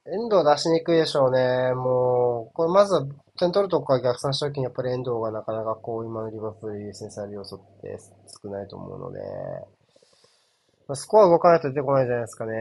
[0.06, 1.72] 遠藤出しにくいでしょうね。
[1.74, 3.06] もう、これまずは
[3.38, 7.98] 点取るとこから逆算した時にやっぱり遠藤がなかなかこう今のリバプール優先される要素って
[8.42, 9.20] 少ないと思うので、
[10.86, 12.52] まあ、スコア動かないと出てこないじゃないですかね。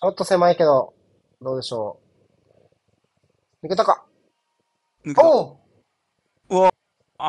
[0.00, 0.94] ちょっと狭いけど、
[1.40, 2.00] どうでしょ
[3.62, 3.66] う。
[3.66, 4.04] 抜けたか
[5.04, 5.61] 抜けたお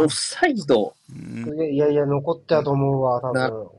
[0.01, 0.93] オフサイド。
[1.09, 3.69] うんいやいや残ってたと思うわ、多な分。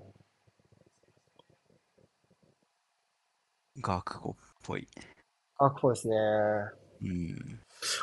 [3.80, 4.88] 学校っぽい。
[5.58, 6.16] あ、こうですね。
[7.02, 7.60] うん。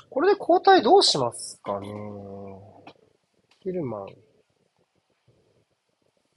[0.09, 1.87] これで交代どうしますかね？
[3.61, 4.07] ヒルマン。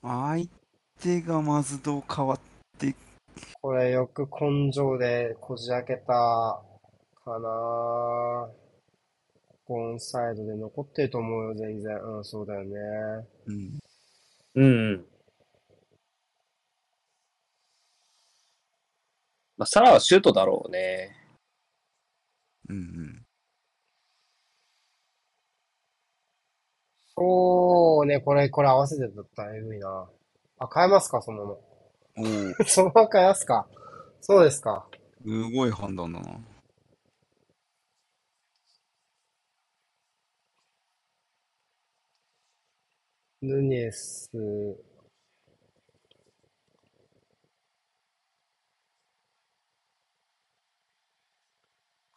[0.02, 0.48] 相
[1.00, 2.40] 手がまずどう変わっ
[2.78, 2.94] て、
[3.60, 6.62] これよく根性でこじ開けた
[7.24, 8.52] かなゴ
[9.72, 11.96] ンサイドで残ってると思うよ、全然。
[11.96, 12.76] うん、そうだよね。
[13.46, 13.78] うん。
[14.56, 15.06] うん。
[19.56, 21.16] まあ、サラはシュートだろうね。
[22.68, 23.24] うんうん。
[27.16, 30.08] そうね、これ、これ合わせてだったらえぐいな。
[30.58, 31.56] あ、変えますか、そのまま。
[32.16, 32.22] お
[32.60, 33.66] お、 そのまま変えますか。
[34.20, 34.86] そうですか。
[35.22, 36.53] すごい判断だな。
[43.46, 44.30] ヌネス、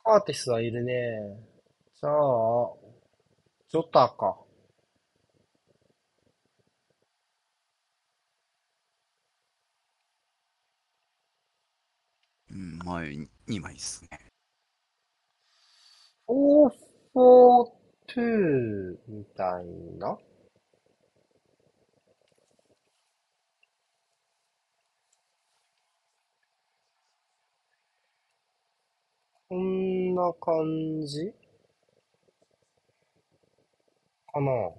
[0.04, 0.94] カーティスはいるね。
[2.00, 2.14] じゃあ、
[3.68, 4.38] ジョタか。
[12.50, 14.32] うん、前2枚ですね。
[16.28, 19.66] 4-4-2みたい
[20.00, 20.18] な
[29.50, 31.34] こんな感じ？
[34.34, 34.72] かな。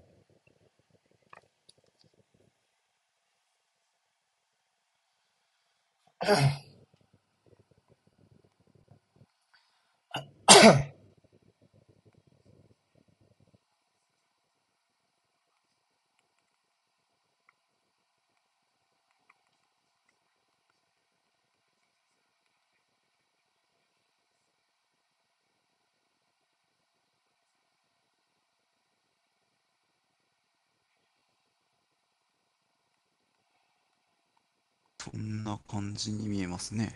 [35.10, 36.94] そんな感じに見えますね。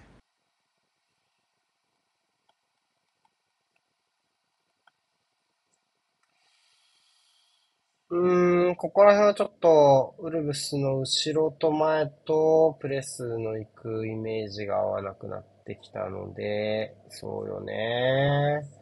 [8.10, 18.81] うーん、ここら辺はちょっと、ウルブスの後ろと前とプレスの行くイメージが合わなくなってきたので、そうよね。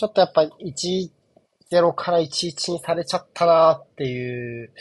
[0.00, 4.72] ちょっとやっぱ1-0から1-1にされちゃったなっていう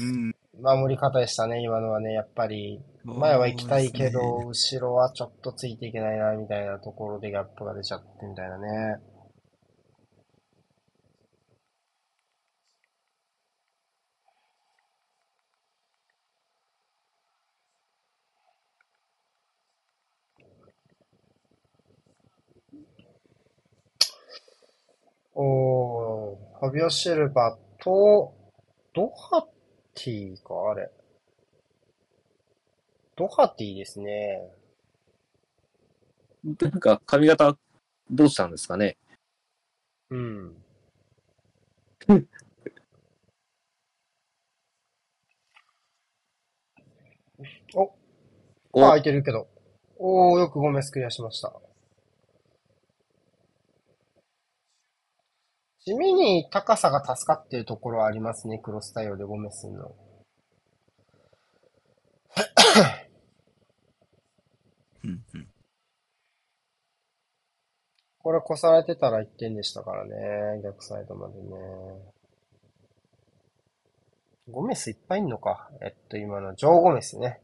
[0.00, 0.34] うん。
[0.62, 2.80] 守り方でしたね、今のはね、やっぱり。
[3.04, 9.02] 前は行きたいけど、後ろはちょっとついていけないな、みたいなところでギャップが出ちゃってみたいなね。
[25.34, 28.34] おー、ファビオ・シルバと、
[28.94, 29.42] ドハ
[29.94, 30.90] ティか、あれ。
[33.16, 34.52] ドハティですね。
[36.60, 37.56] なんか髪型
[38.10, 38.96] どうしたんですかね？
[40.10, 40.64] うん。
[47.74, 47.90] お、あ、
[48.72, 49.48] お空いてるけど。
[49.96, 51.52] おー、よくゴメスクリアしました。
[55.84, 59.94] 地味に高さが助かっているところはありますね、クロス対応でゴメスの。
[65.04, 65.48] うんうん。
[68.18, 71.48] これ越されてたら1点でしたからね、逆サイドまでね。
[74.50, 75.68] ゴメスいっぱいいんのか。
[75.82, 77.40] えっと、今のジョー・ゴメスね。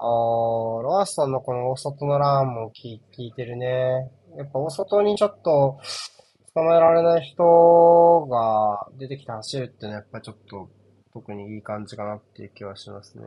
[0.00, 4.10] あー、ロアスさんのこの大外のランも聞い効いてるね。
[4.36, 5.80] やっぱ大外にちょっと
[6.54, 10.68] 捕まえられない人が出てきて走るっていうのはやっぱちょっと
[11.12, 13.24] 特にいい感じかなっていう気はしますね。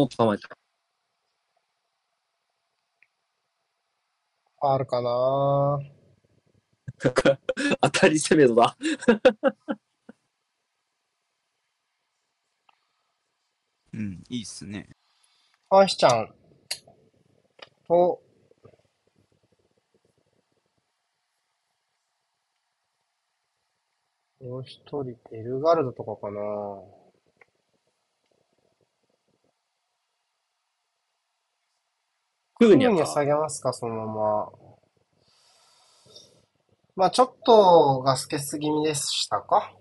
[0.00, 0.48] を捕まえた。
[4.60, 5.80] あるかな、
[7.82, 8.76] 当たり攻めのだ。
[13.92, 14.88] うん、いいっすね。
[15.70, 16.34] あしちゃん
[17.88, 18.22] と、
[24.40, 26.40] もう一人、エルガルドとかかな？
[32.66, 33.02] クーニャか。
[33.02, 34.52] に下げますか、そのまま。
[36.94, 39.72] まあ、ちょっとガス欠気味でしたか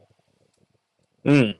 [1.25, 1.59] うん。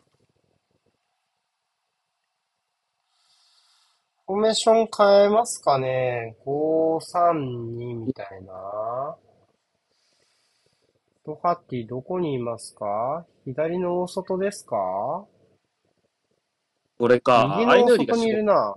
[4.26, 9.18] フォーメーション変えますかね ?532 みたいな。
[11.24, 13.28] ドハティどこにいますか？
[13.46, 14.76] 左の大外ですか？
[16.98, 17.58] これか。
[17.60, 18.76] 右の大外にいるな。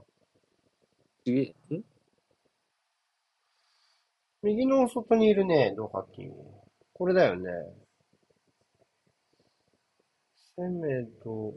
[1.25, 1.94] しん？
[4.45, 6.31] 右の大外にいるね、ドハティ。
[6.93, 7.51] これだよね。
[10.55, 11.55] セメド、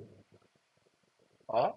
[1.49, 1.73] あ？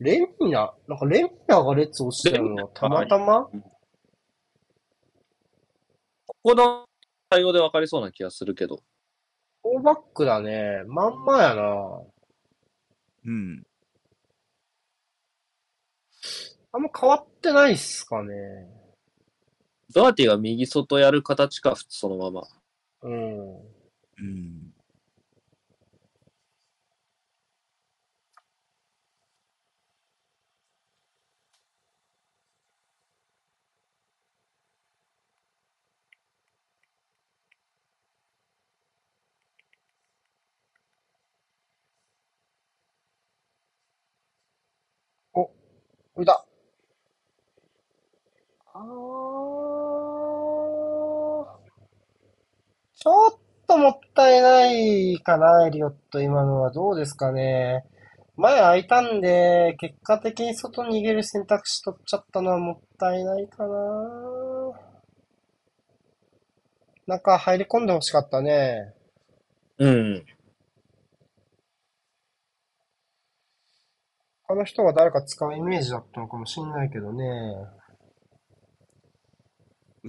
[0.00, 3.48] レミナなんかレミナが列落ちてるのはたまたま？
[6.26, 6.84] ここの
[7.30, 8.80] 対応で分かりそうな気がするけど。
[9.64, 10.82] 4バックだね。
[10.86, 12.02] まんまやな。
[13.24, 13.62] うん。
[16.70, 18.34] あんま変わってないっすかね。
[19.94, 22.48] ドアティが右外やる形か、そのまま。
[23.02, 23.56] うん。
[23.56, 24.72] うん。
[46.18, 46.44] これだ。
[48.74, 49.57] あー。
[53.00, 53.38] ちょっ
[53.68, 56.72] ともったいないかな、エリオット、今のは。
[56.72, 57.84] どうですかね。
[58.36, 64.72] 前空いたんで、結果的に外に逃げる選択肢取っちゃったのはもったいないかな。
[67.06, 68.92] 中入り込んでほしかったね。
[69.78, 70.24] うん。
[74.42, 77.24] 他の人が誰か使うイメージだったのかもしんないけどね。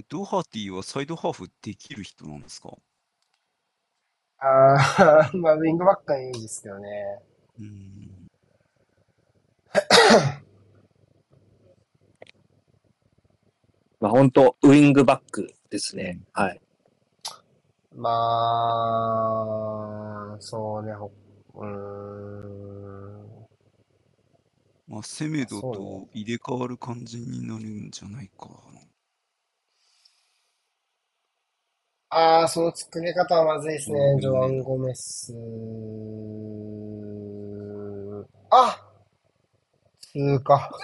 [0.08, 2.70] ドハティはサイドハーフできる人なんですか？
[4.38, 7.20] あー、 まあ、ウィングバックがいいですけどね。
[7.58, 8.30] うん。
[14.00, 16.20] まあ本当ウィングバックですね。
[16.32, 16.60] はい。
[17.94, 18.08] ま
[20.34, 21.12] あ、そうね、ほ
[21.54, 23.46] うーん。
[24.88, 28.80] まあ、セメドと入れ替わる感じになるんじゃないかな。
[32.10, 34.16] ああ、その作り方はまずいですねう。
[34.16, 35.32] んジョアン・ゴメス。
[38.50, 38.76] あ
[40.00, 40.70] 通過。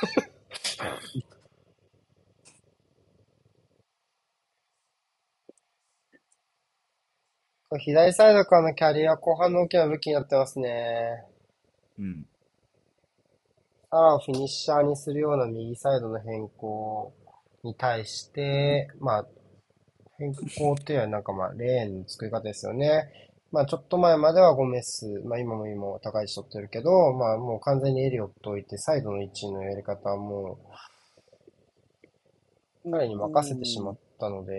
[7.78, 11.24] 左サイドからのキャリア後半の大きな武器になってますね。
[11.98, 12.24] うん。
[13.90, 17.12] サラをフィニッシャーにするような右サイドの変更
[17.64, 19.26] に対して、まあ、
[20.18, 23.10] 変更っていうのはなんかまあ、レーンの作り方ですよね。
[23.52, 30.58] まあ、ちょっと前まではゴメス、まあ今も今も高い位置取ってるけど、まあもう完全にエリオット置いて、サイドの位置のやり方はも
[32.84, 34.52] う、彼に任せてしまったので、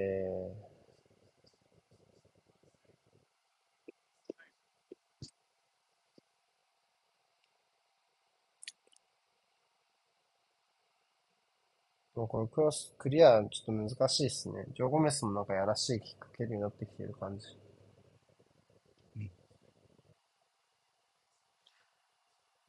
[12.18, 14.65] もうこのクロス、クリアちょっと難しいですね。
[14.76, 17.45] ジョーゴメスもなんかやらしいキック蹴るようになってきてる感じ。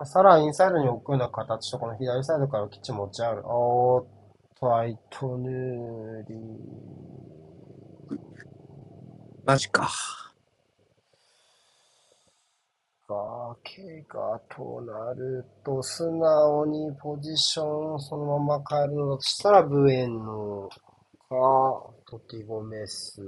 [0.04, 3.42] さらにインサイドに置くような形と、この左サイドからキッチン持ち上がる。
[3.46, 4.06] おーっ
[4.60, 6.36] と、アイトヌーリ
[9.46, 9.88] マジか。
[13.08, 20.68] が、怪我となると、素直にポジションそのまま変えるのだとしたら、ブエンノ
[21.28, 23.20] か、トティゴメス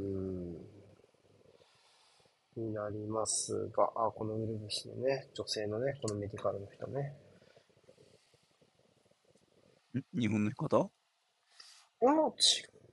[2.57, 7.17] になりますが、あ、このウルブスのね、女性のね、このメディカルの人ね。
[9.95, 10.21] ん？
[10.21, 10.91] 日本の方？
[12.03, 12.33] あ、違うん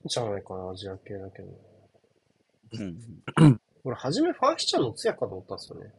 [0.06, 1.48] じゃないかな、アジア系だけど。
[2.72, 3.60] うん。
[3.84, 5.92] 俺、初めファンヒちゃんの通訳かと思ったんですよね。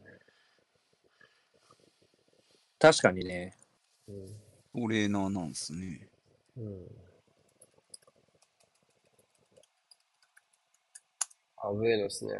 [2.80, 3.54] 確かにね。
[4.08, 4.26] うん。
[4.72, 6.08] トレーナーなんすね。
[6.56, 6.86] うん。
[11.58, 12.32] あ、上野ですね。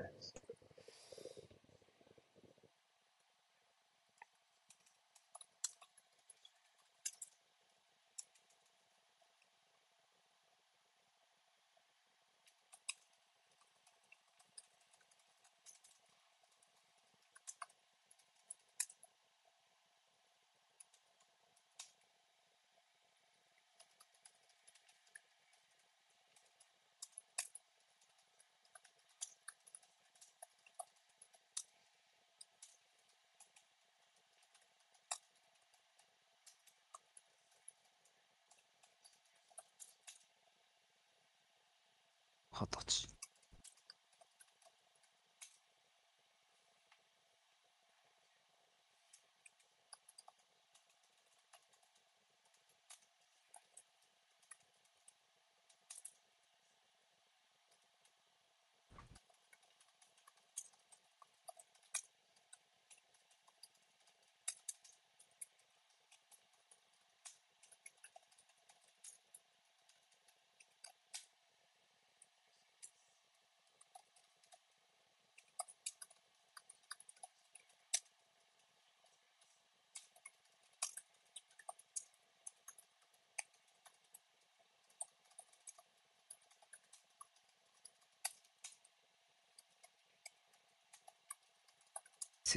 [42.61, 43.20] 二十歳。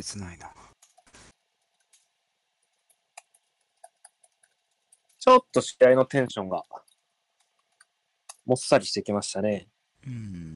[0.02, 0.52] 切ないな。
[5.20, 6.64] ちょっと試合のテンションが、
[8.46, 9.68] もっさりしてきましたね。
[10.08, 10.54] うん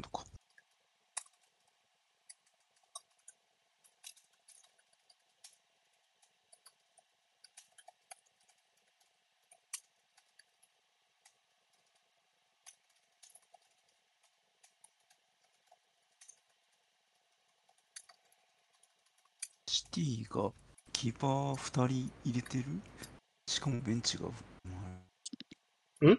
[0.00, 0.24] だか。
[19.66, 20.52] シティが
[21.04, 22.64] キーパー2人入れてる？
[23.46, 24.24] しかもベンチが。
[24.24, 26.12] ん？
[26.12, 26.18] い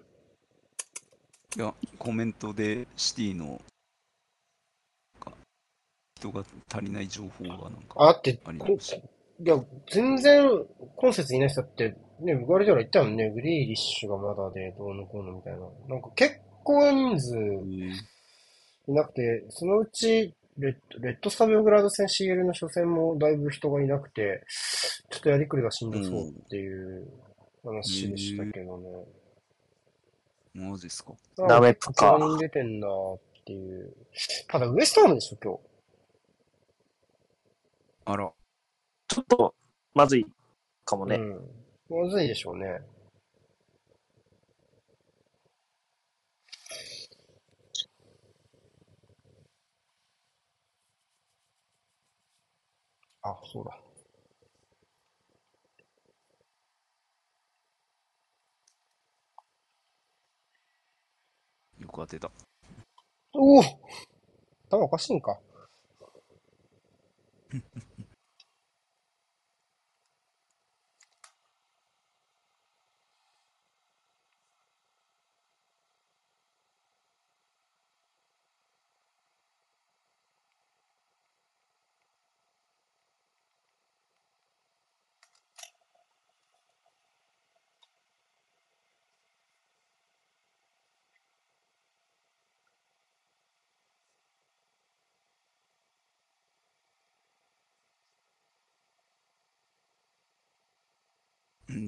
[1.57, 3.59] や、コメントでシティの
[5.19, 5.31] か
[6.19, 8.97] 人が足りない情報がなんかあ、だって、ありこました。
[8.97, 9.01] い
[9.39, 9.59] や、
[9.91, 10.47] 全然、
[10.97, 15.61] 今節いない人だって、ね、ガルディオラ言ったもんね、グリーリッシュがまだで、どうのこうのみたいな。
[15.89, 17.35] なんか結構人数
[18.87, 24.43] いなくて、そのうち、レッド、レッドスタビオグラード戦 CL の初戦もだいぶ人がいなくて、
[25.09, 27.07] ちょっとやりくりがしんどそうっていう
[27.63, 28.89] 話でしたけどね。
[30.53, 31.13] マジっすか？
[31.35, 33.93] ダメプか8人出てんなっていう。
[34.47, 35.57] ただウエストハムでしょ、今
[38.05, 38.31] あら、
[39.07, 39.53] ちょっと、
[39.93, 40.25] まずい
[40.85, 41.11] かも日。
[41.11, 41.17] ね。
[41.89, 42.03] うん。
[42.05, 42.79] まずいでしょうね。
[53.25, 53.75] あ、そうだ。
[61.79, 62.31] よく当てた。
[63.33, 63.63] おお
[64.69, 65.39] 頭おかしいんか。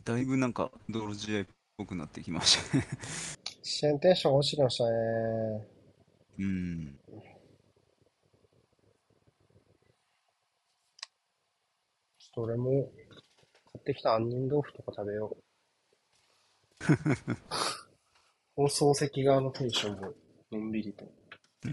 [0.03, 1.45] だいぶなんか泥試合っ
[1.77, 2.87] ぽくなってきましたね。
[3.63, 5.67] 試合テンションが落ちてきましたね。
[6.39, 6.99] うん。
[12.19, 15.43] ちょっと俺も買ってきた杏仁豆腐とか食べよう。
[18.55, 20.13] 放送席側のテンションも
[20.51, 21.05] のんびりと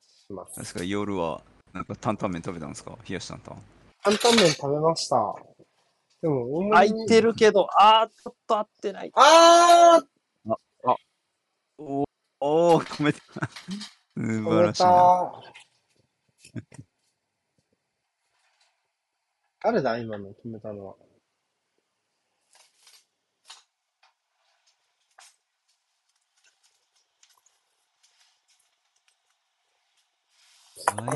[0.00, 0.60] します。
[0.60, 2.98] 確か夜はなんか担々麺食べたんですか？
[3.08, 3.62] 冷やし担々。
[4.02, 5.34] 担々麺食べました。
[6.20, 9.12] でも、空いてるけど、あー、ちょっと合ってない。
[9.14, 10.00] あ
[11.78, 12.04] お
[12.40, 13.20] おー、止めた。
[13.20, 14.90] 素ー晴らしいな。
[14.90, 16.78] 止めた。
[19.62, 20.96] 誰だ今の止めたのは。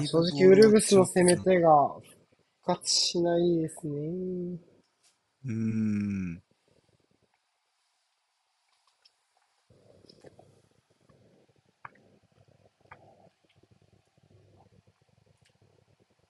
[0.06, 1.70] 正直、ウルブスの攻め手が
[2.62, 4.71] 復活しないですね。
[5.44, 6.42] うーん。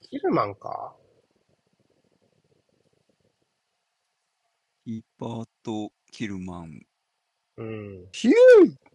[0.00, 0.94] キルマンか？
[4.84, 6.86] キーパーとキルマン。
[7.56, 8.08] うん。
[8.12, 8.91] ヒュー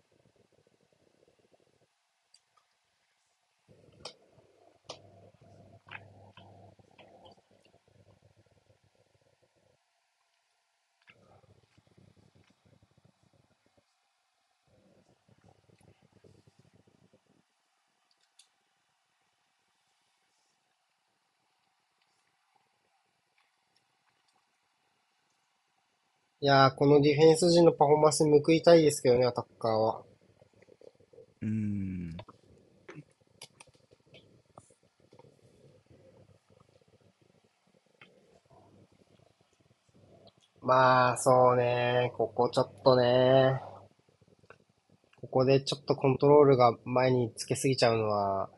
[26.39, 30.03] いやー、このディフェンス陣のパフォーマンスに報いたいですけどね、アタッカーは。
[31.41, 32.17] うーん。
[40.61, 42.11] まあ、そうね。
[42.15, 43.59] ここちょっとね。
[45.21, 48.51] ここでちょっとコントロールが前につけすぎちゃうのは、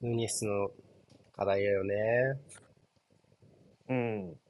[0.00, 0.70] ヌニエスの
[1.36, 1.94] 課題だよね。
[3.88, 4.49] うん。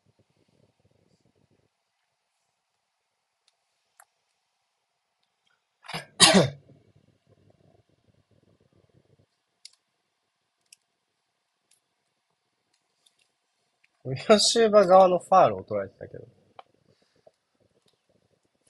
[14.05, 16.26] ウィアシューバ側のファールを取られてたけど。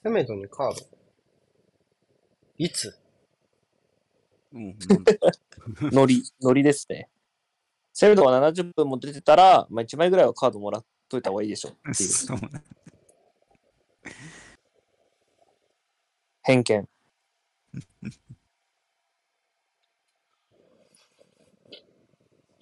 [0.03, 0.85] セメドにカード。
[2.57, 2.93] いつ？
[4.53, 4.77] うん、
[5.93, 7.09] ノリ、ノリですね。
[7.93, 12.49] セルドが70分も出てたら、まあ、1枚ぐらいはカードもらっといた方がいいでしょっていう そうね。
[16.43, 16.89] 偏見。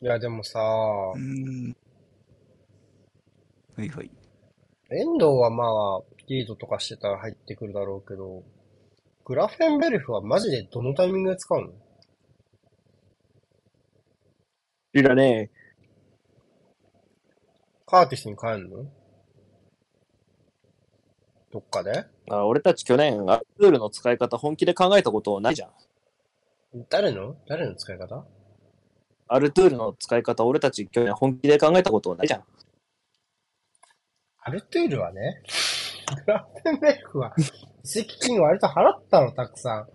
[0.01, 1.19] いや、でもさ、うー
[1.69, 1.75] ん。
[3.79, 4.11] はいはい。
[4.91, 8.43] 遠藤はまあ、リードとかしてたら入ってくるだろうけど、
[9.23, 11.69] グラフェンベルフはマジでどのタイミングで使うの？
[14.91, 15.49] いらね
[17.85, 18.85] カーティスに変えるの？
[21.53, 22.05] どっかで？
[22.29, 25.69] あ俺たち去年、アルツールの使い方本気で考えたことないじゃん。
[26.89, 27.37] 誰の？
[27.47, 28.25] 誰の使い方？
[29.29, 32.43] アルトゥールの使い方、俺たち去年本気で考えたことないじゃん。
[34.41, 35.41] アルトゥールはね、
[36.25, 37.33] グラフェンベルフは
[37.83, 39.87] 移籍金割と払ったの、たくさん。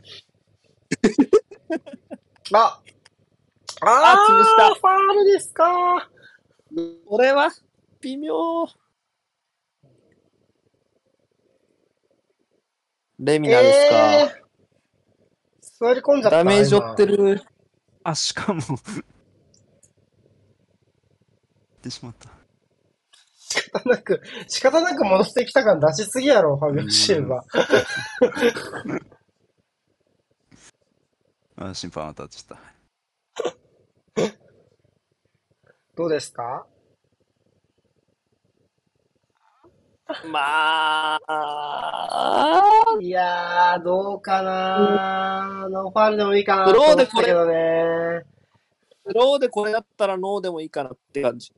[2.55, 2.81] あ
[3.81, 6.11] ああ潰したファールですか
[7.09, 7.51] これは、
[8.01, 8.67] 微妙。
[13.19, 14.15] レミナですか。
[14.15, 14.45] えー
[15.77, 17.43] 座り込んじゃったダメージ負って今る。
[18.05, 18.65] あ、しかも っ
[21.83, 22.34] てしまった。
[23.55, 27.45] 仕方なく、仕方なく戻してきた感出しすぎやろ、ファビオシルバ。
[31.57, 32.59] あ、審判当たっちゃっ
[35.97, 36.67] どうですか？
[40.31, 45.71] まあ、いやー、どうかなー。
[45.71, 48.27] ノーファールでもいいかなスローでこれ思ったけどね。
[49.07, 51.53] スローでこれだったらノーでもいいかなって感じ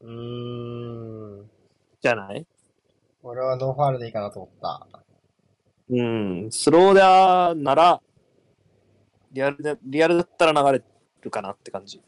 [0.00, 0.83] うーん。
[2.04, 2.46] じゃない？
[3.22, 4.86] 俺はノーファールでいいかなと思った。
[5.88, 6.48] うん。
[6.50, 8.02] スローでなら、
[9.32, 10.84] リアルで、リアルだったら流れ
[11.22, 12.02] るかなって感じ。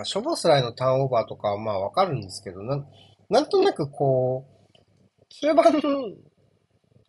[0.00, 2.86] まあ、ショボスライのターンオーバーとかはまあわかるんですけど、なん、
[3.28, 5.82] なんとなくこう、中盤、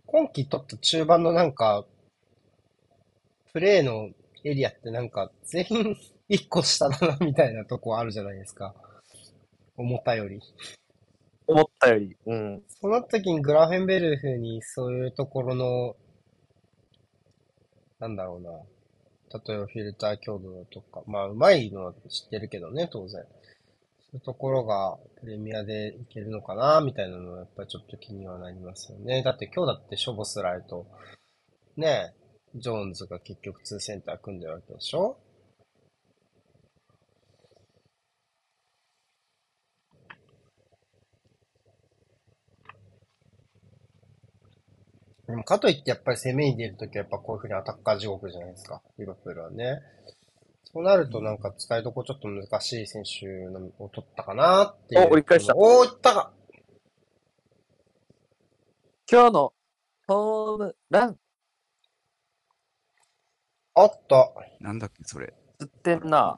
[0.06, 1.86] 今季取った中盤のなんか、
[3.54, 4.10] プレーの
[4.44, 5.96] エリアってなんか全員
[6.28, 8.76] 一個下だなみたいなとこあるじゃないですか。
[9.78, 10.42] 思ったより。
[11.48, 12.18] 思ったより。
[12.26, 12.62] うん。
[12.82, 15.96] その時にグラフェンベルフにそういうところの、
[18.00, 18.52] なんだろうな。
[19.34, 23.24] 例えばフィルター強度だとか、まあ、うまいのは知ってるけどね、当然。
[24.00, 29.24] そういうところがプレミアでいけるのかな、みたいなのはやっぱちょっと気にはなりますよね。
[29.24, 30.86] だって今日だってショボスライと、
[31.78, 32.14] ね、
[32.56, 35.18] ジョーンズが結局2センター組んでるわけでしょ？
[45.32, 48.82] でもかといってやっぱり攻めに出るときはやっぱこういうふうにアタッカー地獄じゃないですか。
[49.00, 49.82] リバプールはね。
[50.74, 55.02] そうなるとなんか使いどこちょっと難しい選手のを取ったかなっていう。
[55.08, 56.32] お折り返したおー、いったか
[59.12, 59.54] 今日の
[60.08, 61.18] ホームラン、
[63.74, 64.34] おっと。
[64.60, 64.66] た。
[64.66, 65.34] なんだっけ、それ。
[65.60, 66.38] 釣ってんな。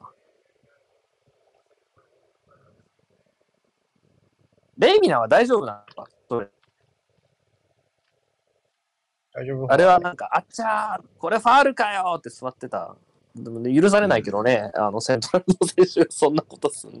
[4.76, 6.48] レイミナは大丈夫なのかそれ。
[9.34, 9.72] 大丈夫？
[9.72, 12.96] あれはなんか、あっちゃー、これファールかよって座ってた。
[13.34, 17.00] でもね、許されないけどね、あの、セントラルの選手がそんなことすん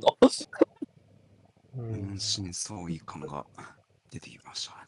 [1.76, 3.46] うん満身創痍感が
[4.10, 4.86] 出てきました。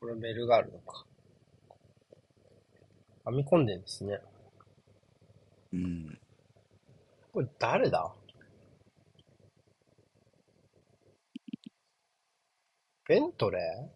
[0.00, 1.04] これベルがあるのか。
[3.26, 4.20] 編み込んでるんですね。
[5.72, 6.18] うん。
[7.32, 8.12] これ誰だ？
[13.08, 13.88] ベントレ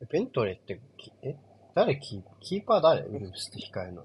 [0.00, 1.34] ーベントレーって、きえ？
[1.74, 3.02] 誰キーキーパー誰？
[3.02, 4.04] ウルフスって控えの。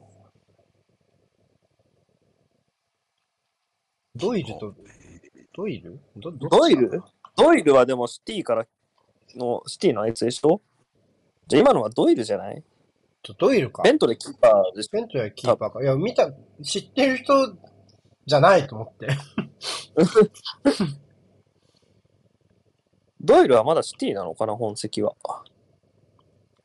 [4.16, 4.74] ドイルと、
[5.56, 6.00] ドイル？
[6.16, 7.04] どどドイル？
[7.36, 8.66] ドイルはでもシティから
[9.36, 10.62] の、シティのあいつでしょ？
[11.48, 12.64] じゃあ今のはドイルじゃない？
[13.38, 13.84] ドイルか。
[13.84, 13.92] ベ。
[13.92, 14.90] ントでキーパーでしょ？
[14.94, 15.84] ベントレーキーパーか。
[15.84, 16.32] いや、見た、
[16.64, 17.56] 知ってる人
[18.26, 19.08] じゃないと思って。
[23.20, 25.16] ドイルはまだシティなのかな、本籍は。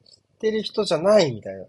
[0.04, 1.64] 知ってる人じゃないみたいな。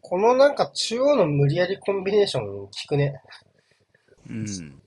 [0.00, 3.20] このなんか中央の無理やりコンビネーション効くね。
[4.28, 4.83] うん。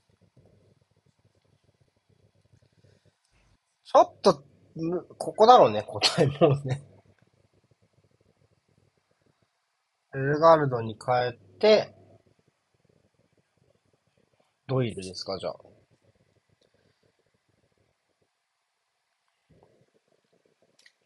[3.90, 6.84] ちょっと、むここだろうね、答えもうね。
[10.14, 11.94] エルガルドに変えて、
[14.66, 15.54] ドイルですか、じゃあ。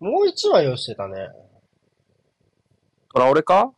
[0.01, 1.29] もう一枚用意してたね。
[3.15, 3.73] トラオレか？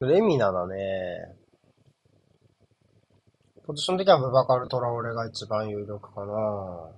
[0.00, 1.39] レミナだね。
[3.70, 6.90] ポジション的にはブバカル・トラオレが一番有力かな。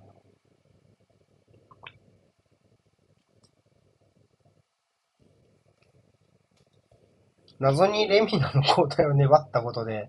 [7.58, 10.08] 謎にレミナの交代を粘ったことで、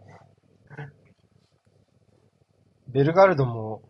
[2.87, 3.81] ベルガルドも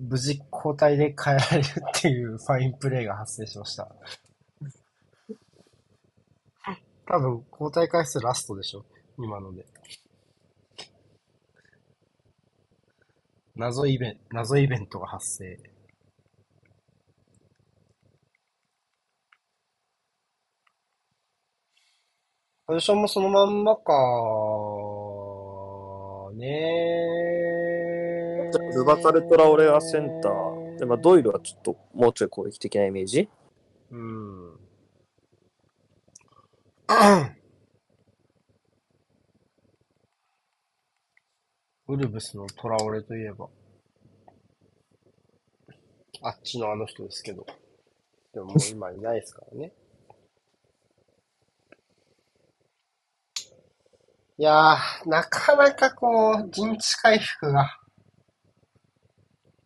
[0.00, 3.86] 無事交代で変えられるっていうファインプレーが発生しました。
[7.06, 8.86] 多分、交代回数ラストでしょ？
[9.18, 9.66] 今ので。
[13.58, 15.58] 謎イベント、謎イベントが発生。
[22.68, 23.82] ポジションもそのまんまか
[26.34, 27.08] ね
[28.74, 30.78] ルバカル・トラオレはセンター。
[30.78, 33.28] で、まあ、ドイルはちょっともうちょい攻撃的なイメージ
[33.90, 34.56] うん。
[41.88, 43.48] ウルブスのトラオレといえば、
[46.22, 47.46] あっちのあの人ですけど。
[48.34, 49.72] でももう今いないですからね。
[54.36, 57.80] いやー、なかなかこう、陣地回復が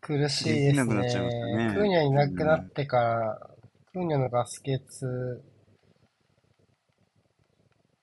[0.00, 1.66] 苦しいですできなくなっちゃいましたね。
[1.68, 3.50] ねクーニャいなくなってから、
[3.92, 5.42] クーニャのガスケツ、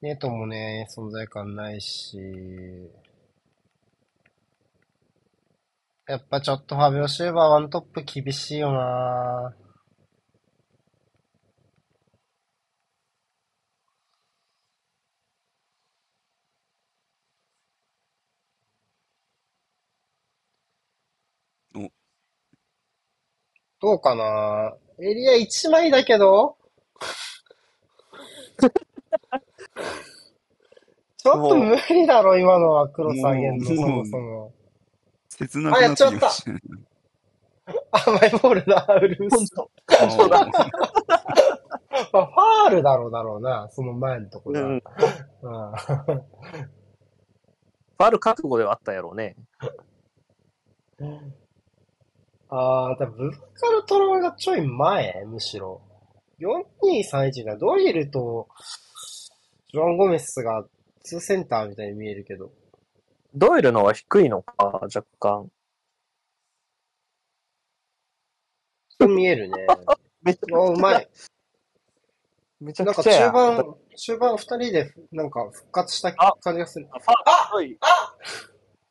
[0.02, 2.18] ネトもね、存在感ないし、
[6.10, 9.56] やっぱちょっとファビオシューバーワントップ厳しいよな。
[21.76, 21.92] お。
[23.80, 24.74] どうかな？
[25.00, 26.58] エリア1枚だけど。
[31.18, 34.59] ちょっと無理だろ、今のはクロス上げんの、そもそも。
[35.40, 36.60] 切なくなってきましたね。
[37.92, 39.46] あ、マイボールだ、ウルフス。
[39.48, 40.30] そう
[42.12, 44.62] まあ、ファールだろうだろうな、その前のとこだ。
[44.62, 44.74] うん。
[44.74, 44.82] うん
[48.00, 49.36] ファール覚悟ではあったやろうね。
[52.50, 55.82] ああ、だブルカルトラオがちょい前、むしろ。
[56.40, 58.48] 4231がドリルと、
[59.74, 60.64] ジョアン・ゴメスが
[61.12, 62.52] 2センターみたいに見えるけど。
[63.34, 64.54] ドイルのは低いのか、
[64.84, 65.50] 若干。
[69.00, 69.68] そう見えるね。
[70.22, 71.08] めちおうまい。
[72.60, 73.28] めちゃなんかくちゃや。
[73.28, 76.88] 中盤、中盤二人でなんか復活したあ感じがする。
[76.88, 77.80] ファール低い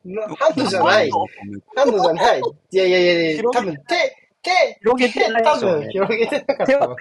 [0.05, 1.11] なハンドじゃない。
[1.11, 2.39] ハンドじゃない。
[2.71, 3.83] いやいやいやいや、多分手、
[4.41, 6.95] 手、広げてない多分広げてなかった、手は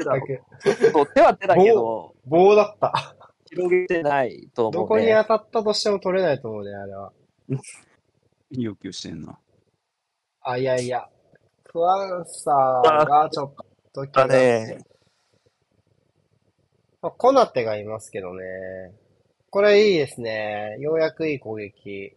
[1.15, 3.15] 手は手だけど、棒だった。
[3.47, 5.05] 広げてないとど思うね。
[5.07, 7.13] こに当たったとしても取れないと思うね、あれは。
[8.51, 9.39] 要求してんな。
[10.43, 11.09] あ、いやいや。
[11.65, 13.55] クワンサーがちょっ
[13.93, 14.79] と怪だ我ね。
[17.03, 18.45] まあ、コナテがいますけどね。
[19.51, 20.77] これいいですね。
[20.81, 22.15] ようやくいい攻撃。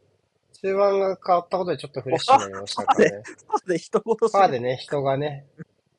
[0.62, 3.24] 中盤が変わったことでちょっとフレッシュになりましたからね。
[3.68, 4.42] で、人事する。
[4.42, 5.46] パーでね、人がね、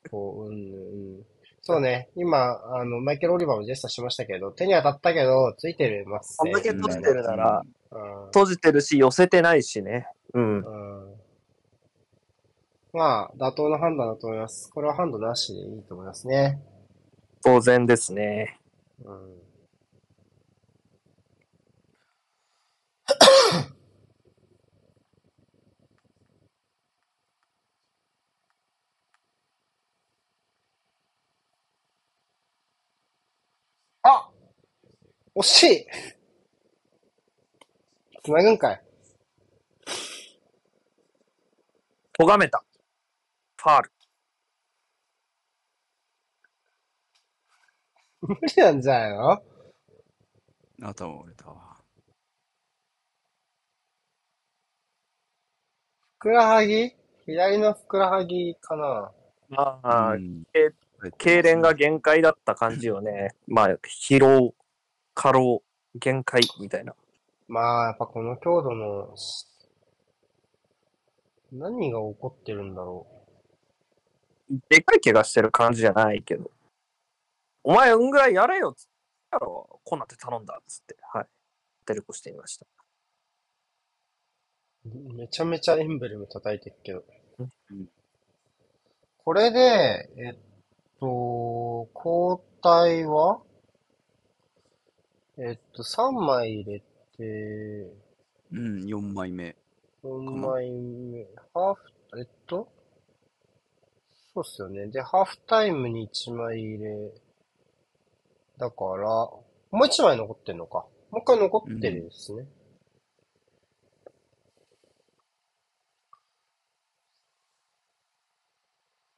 [0.09, 1.25] こう、うん、うん。
[1.61, 7.82] そうね、今、あの、マイケル・オリバーもジェスチャーしましたけど、手に当たったけど、ついてますあんだけ閉じてるなら、うん。
[8.27, 10.07] 閉じてるし、寄せてないしね。
[10.33, 10.57] うん。
[10.57, 11.13] うん。
[12.93, 14.69] まあ、妥当な判断だと思います。
[14.71, 16.59] これはハンドなしでいいと思いますね。
[17.43, 18.59] 当然ですね。
[19.03, 19.43] うん。
[34.03, 34.29] あ
[35.35, 35.87] 惜しい
[38.23, 38.81] 繋ぐんかい
[42.13, 42.63] 咎めた。
[43.57, 43.91] ファール。
[48.21, 49.43] 無理なんじゃないの？
[50.81, 51.77] 頭折れたわ。
[56.15, 56.95] ふくらはぎ？
[57.25, 59.11] 左のふくらはぎかな
[59.49, 60.69] まあ、うんえ
[61.19, 63.35] 痙攣が限界だった感じよね。
[63.47, 63.69] まあ、
[64.07, 64.55] 疲労、
[65.13, 65.61] 過労、
[65.95, 66.95] 限界みたいな。
[67.47, 69.15] まあ、やっぱこの強度の、
[71.51, 73.05] 何が起こってるんだろ
[74.69, 76.49] でかい怪我してる感じじゃないけど。
[77.63, 78.89] お前、うんぐらいやれよっつっ
[79.31, 81.27] たら、こんなって頼んだっつって、はい。
[81.85, 82.65] テレコしてみました。
[84.85, 85.13] う。
[85.13, 87.03] めちゃめちゃエンブレム叩いてるけど
[87.39, 87.87] うん。
[89.23, 90.35] これで、えっ
[90.99, 93.41] と、交代は？
[95.37, 96.83] えっと、3枚入れ
[97.17, 97.23] て、
[98.51, 99.55] うん、4枚目。
[100.03, 102.67] 4枚目、ハーフ、えっと、
[104.33, 104.87] そうっすよね。
[104.87, 107.11] で、ハーフタイムに1枚入れ、
[108.57, 110.85] だから、もう1枚残ってんのか。
[111.11, 112.45] もう一回残ってるんですね。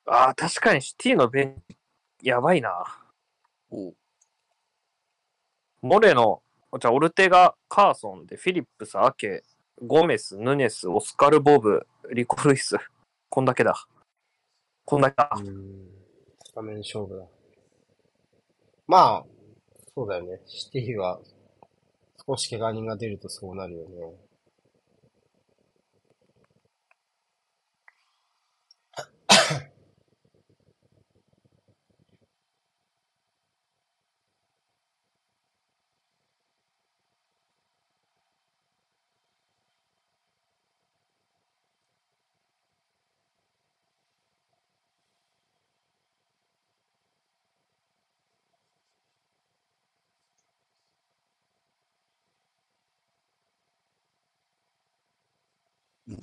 [0.08, 1.78] ああ、確かにシティのベンチ、
[2.28, 2.86] やばいな。
[3.72, 3.94] お
[5.82, 6.42] モレノ、
[6.78, 9.44] じゃあオルテガ、カーソンで、フィリップス、アケ、
[9.82, 12.76] ゴメス、ヌネス、オスカル・ボブ、リコ・ルイス。
[13.30, 13.76] こんだけだ。
[14.84, 15.30] こんだけだ。
[16.44, 17.24] スタメン勝負だ。
[18.88, 19.26] まあ、
[19.94, 20.42] そうだよね。
[20.48, 21.22] シティは、
[22.28, 24.25] 少し怪我人が出るとそうなるよね。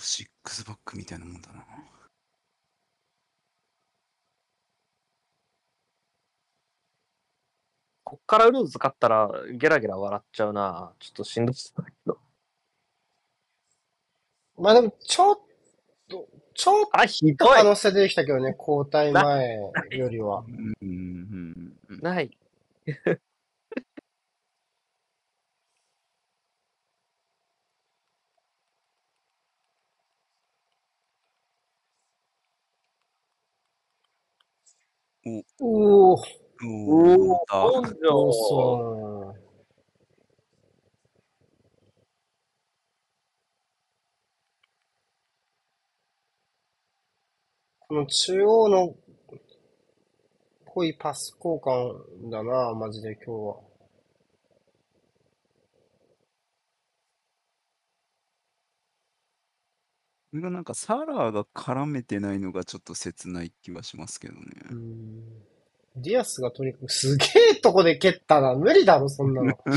[0.03, 1.65] シックスバックみたいなもんだな。
[8.05, 10.93] こっからウルーズ勝ったら、ゲラゲラ笑っちゃうな。
[10.99, 12.19] ちょっとしんどそうだけど。
[14.59, 15.39] まあでも、ちょっ
[16.09, 17.57] と、ちょっあ、ひとどい。
[17.57, 19.57] 可能性出てきたけどね、交代前
[19.91, 20.45] よりは。
[20.47, 22.01] うん、うん、うん。
[22.03, 22.37] ない。
[35.25, 38.33] おー、おおー、お、だ根性。
[38.33, 39.53] そう。
[47.81, 48.97] この中央の
[50.65, 53.72] 濃いパス交換だな、マジで今日は。
[60.33, 64.41] これがなんかサラーが絡めてないのがちょっと切ない気はしますけどね。
[64.71, 65.23] うん
[65.97, 68.55] ディアスがとにかくすげえとこで蹴ったな。
[68.55, 69.59] 無理だろ、そんなの。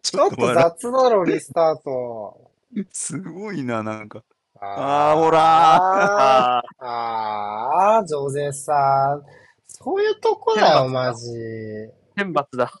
[0.00, 2.52] ちちょっと笑雑だろ、リスタート。
[2.76, 4.22] う すごいな、なんか。
[4.60, 9.26] ああーほらああー、あー、ジョゼさん。
[9.66, 11.32] そういうとこだよ、マジ。
[11.32, 12.72] ー、天罰だ。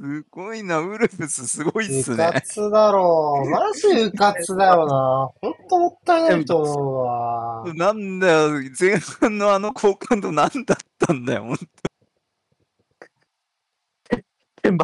[0.00, 2.30] すごいな、ウルフスすごいっすうね。
[2.32, 3.44] かつだろ。
[3.52, 5.30] マジうかつだよな。
[5.42, 7.64] ほんともったいないと思うわ。
[7.74, 8.50] なんだよ、
[8.80, 11.44] 前半のあの好感度なんだったんだよ。
[11.44, 11.66] ほんと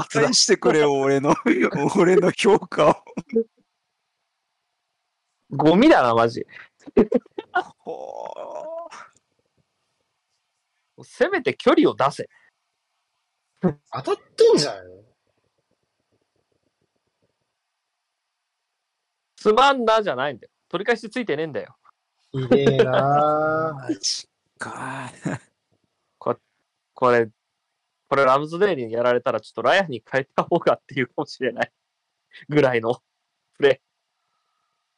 [0.04, 0.34] 返。
[0.34, 1.34] してくれよ、俺の、
[1.96, 2.96] 俺の評価を。
[5.50, 6.46] ゴミだな、マジ。
[7.78, 8.44] ほ
[11.02, 12.28] せめて距離を出せ。
[13.62, 13.70] 当
[14.02, 14.95] たってんじゃん。
[19.36, 20.50] つまんなじゃないんだよ。
[20.68, 21.76] 取り返しついてねえんだよ。
[22.32, 25.10] ひでえな マジか。
[26.96, 27.28] これ、
[28.08, 31.70] これラムズデーにやられたらちょっとラヤに変えた方がっていうかもしれない
[32.48, 33.02] ぐらいの
[33.58, 33.82] プレ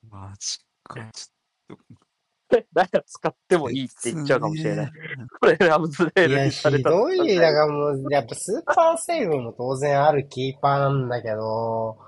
[0.09, 1.10] マジか。
[1.12, 2.65] ちー。
[2.73, 4.93] ラヤ使ってもいいって言っちゃうかもしれない。。
[5.40, 7.35] これラムズデーにされひたらどい。
[7.35, 11.98] だからもう、やっぱスーパーセーブも当然あるキーパーなんだけど、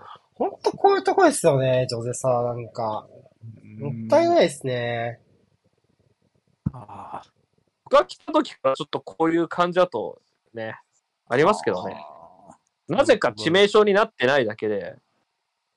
[0.40, 3.06] ほんとこういうとこですよね、ジョゼさ、なんか。
[3.78, 5.20] もったいないですね。
[6.72, 7.20] あ
[7.84, 10.22] 僕が来た時からちょっとこういう感じだと
[10.54, 10.76] ね、
[11.28, 11.94] ありますけどね。
[12.88, 14.96] なぜか致命傷になってないだけで、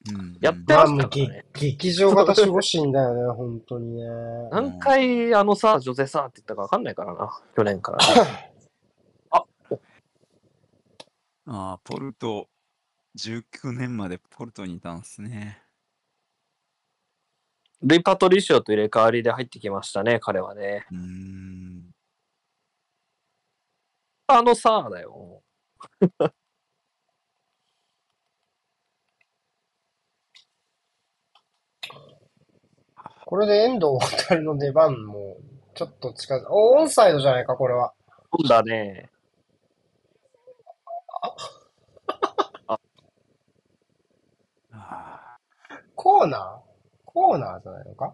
[0.09, 1.45] うんやってまあ、ましたもうげからね。
[1.53, 4.03] 劇場型守護神だよね、 本当にね。
[4.49, 8.53] 何回あのさ、ジョゼさって言ったかわかんないからな、去年からね。
[9.29, 9.43] あ
[11.75, 12.47] あ、ポルト、
[13.15, 15.61] 19年までポルトにいたんですね。
[17.81, 20.85] ルイ・パトリシオと入れ替わりで入ってきましたね、彼はね。
[20.91, 21.91] うーん。
[24.27, 25.43] あのさ、だよ。
[33.25, 33.87] これで遠藤
[34.29, 35.37] 航の出番も、
[35.75, 37.93] ちょっと近づ、お、オンサイドじゃないか、これは。
[38.31, 39.09] そうだね。
[41.21, 41.35] あ
[45.95, 46.73] コーナー？
[47.05, 48.13] コーナーじゃないのか？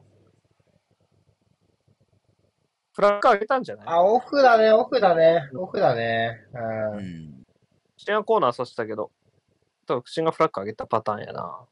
[2.93, 3.85] フラッグ上げたんじゃない？
[3.87, 6.45] あ、オフだね、オフだね、オフだね。
[6.53, 6.59] あ、
[6.95, 6.97] う。
[6.97, 7.45] うんん。
[7.97, 9.11] シェアコーナーさせたけど、
[9.87, 11.65] 多分、口がフラッグ上げたパターンやな。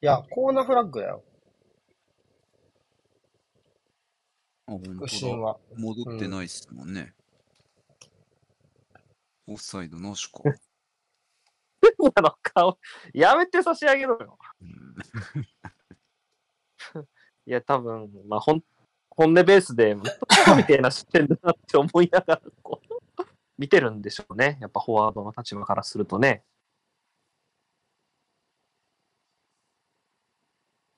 [0.00, 1.22] いや、コーナーフラッグだよ、
[4.66, 5.08] あ、本副当だ。
[5.08, 5.58] 審は。
[5.76, 7.12] 戻ってないっすもんね。
[9.46, 10.40] オフサイドなしか。
[12.14, 12.78] あの顔、
[13.12, 14.38] やめて差し上げろよ。
[14.60, 14.94] うん
[17.46, 18.64] いや、多分、まあ、ほん、
[19.10, 20.02] 本音ベースで、み
[20.64, 23.22] たいな視点だなって思いながら、こう、
[23.58, 24.58] 見てるんでしょうね。
[24.60, 26.42] やっぱフォワードの立場からするとね。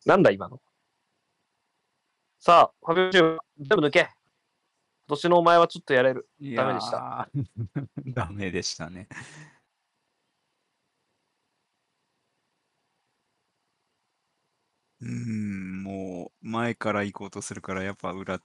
[0.05, 0.61] なんだ、今の？
[2.39, 4.01] さあ、ファビオチーム、全部抜け。
[5.09, 6.29] 今年のお前はちょっとやれる。
[6.39, 7.29] いダメでした。
[8.07, 9.09] ダメでしたね。
[15.01, 18.41] うーん、もう前から行こうとするから、やっぱ裏、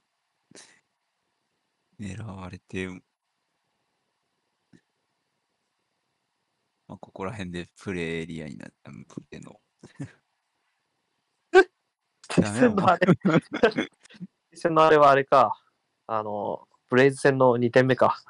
[1.98, 3.00] 狙われて、ま
[6.96, 9.60] あ、ここら辺でプレーエリアになった、プレーの。
[12.38, 13.06] ダメだ戦のあれ、
[14.52, 15.62] 戦のあれはあれか。
[16.06, 18.22] あの、ブレイズ戦の2点目か。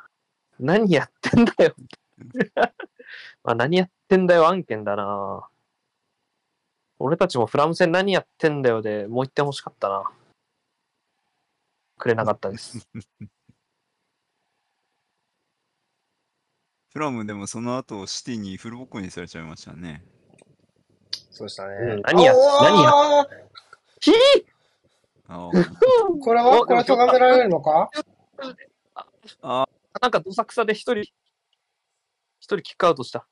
[0.61, 1.75] 何やってんだよ。
[3.43, 5.49] まあ何やってんだよ案件だな。
[7.03, 10.05] 俺たちもフラム戦何やってんだよでもう1点欲しかったな。
[11.99, 12.89] くれなかったです。
[16.93, 20.05] フラムでもその後シティにフルボッコにされちゃいましたね。
[21.33, 21.75] そうしたね。
[21.75, 22.93] うん何や何や
[24.01, 24.15] ひぃ
[25.27, 25.51] あ
[26.23, 27.91] これはおこれ咎められるのか？
[29.41, 29.69] あ、
[30.01, 31.15] なんかどさくさで一人、一
[32.43, 33.27] 人キックアウトした。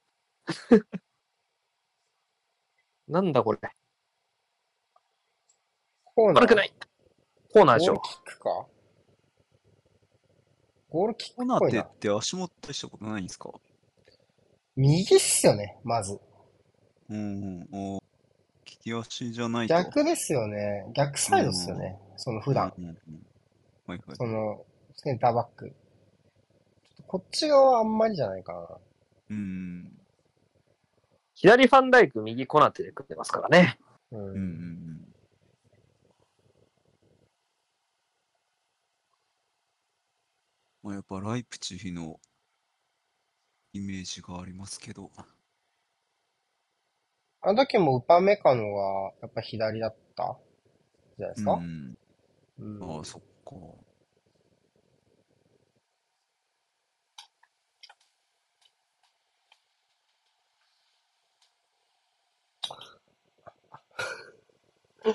[3.11, 3.59] なんだこれ。
[6.15, 6.43] コーナー。
[6.43, 6.73] 悪くない。
[7.53, 8.09] コーナーでしょゴール。
[8.09, 8.67] キックか
[10.91, 11.83] ゴールキックっぽいな。
[11.83, 13.51] テって足元したことないんですか？
[14.77, 16.21] 右っすよね、まず。
[17.09, 17.97] うんうん。
[17.97, 18.03] お
[18.65, 19.75] 利き足じゃないと。
[19.75, 20.87] 逆ですよね。
[20.95, 21.99] 逆サイドっすよね。
[22.17, 22.73] その普段。
[22.79, 22.97] うんうんうん。
[23.87, 24.17] はいはい。
[24.17, 24.65] その、
[24.95, 25.69] センターバック。
[25.69, 28.69] ちょっとこっち側はあんまりじゃないかな。
[29.31, 30.00] うん。
[31.41, 33.79] 左ファンダイク、右コナテで組んでますからね。
[34.13, 34.21] うん。
[34.21, 35.15] うんうんうん。
[40.83, 42.21] まあ、やっぱライプチヒの
[43.73, 45.11] イメージがありますけど。
[47.41, 50.37] あの時もウパメカノは、やっぱ左だった
[51.17, 51.97] じゃないですか、うん。
[52.59, 53.57] うんああ、そっか。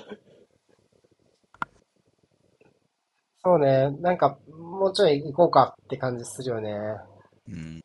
[3.42, 3.90] そうね。
[4.00, 6.70] なんか、もうちょい行こうかって感じするよね。
[7.48, 7.80] うん。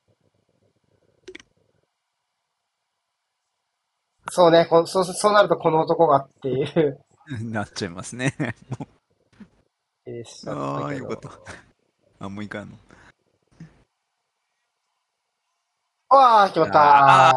[4.30, 4.66] そうね。
[4.66, 7.00] こそう、そうなるとこの男がっていう、
[7.44, 8.34] なっちゃいますね。
[10.06, 11.20] えーしちゃああ、よかっ。
[11.20, 11.30] た。
[12.20, 12.78] あ、もういかんの。
[16.10, 17.32] ああ、決まった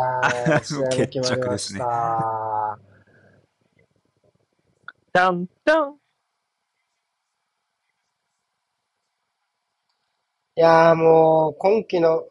[0.56, 1.08] ー。
[1.08, 2.43] 決まりました。
[5.14, 5.94] タンタン。
[10.56, 12.24] いやーもう、今季の、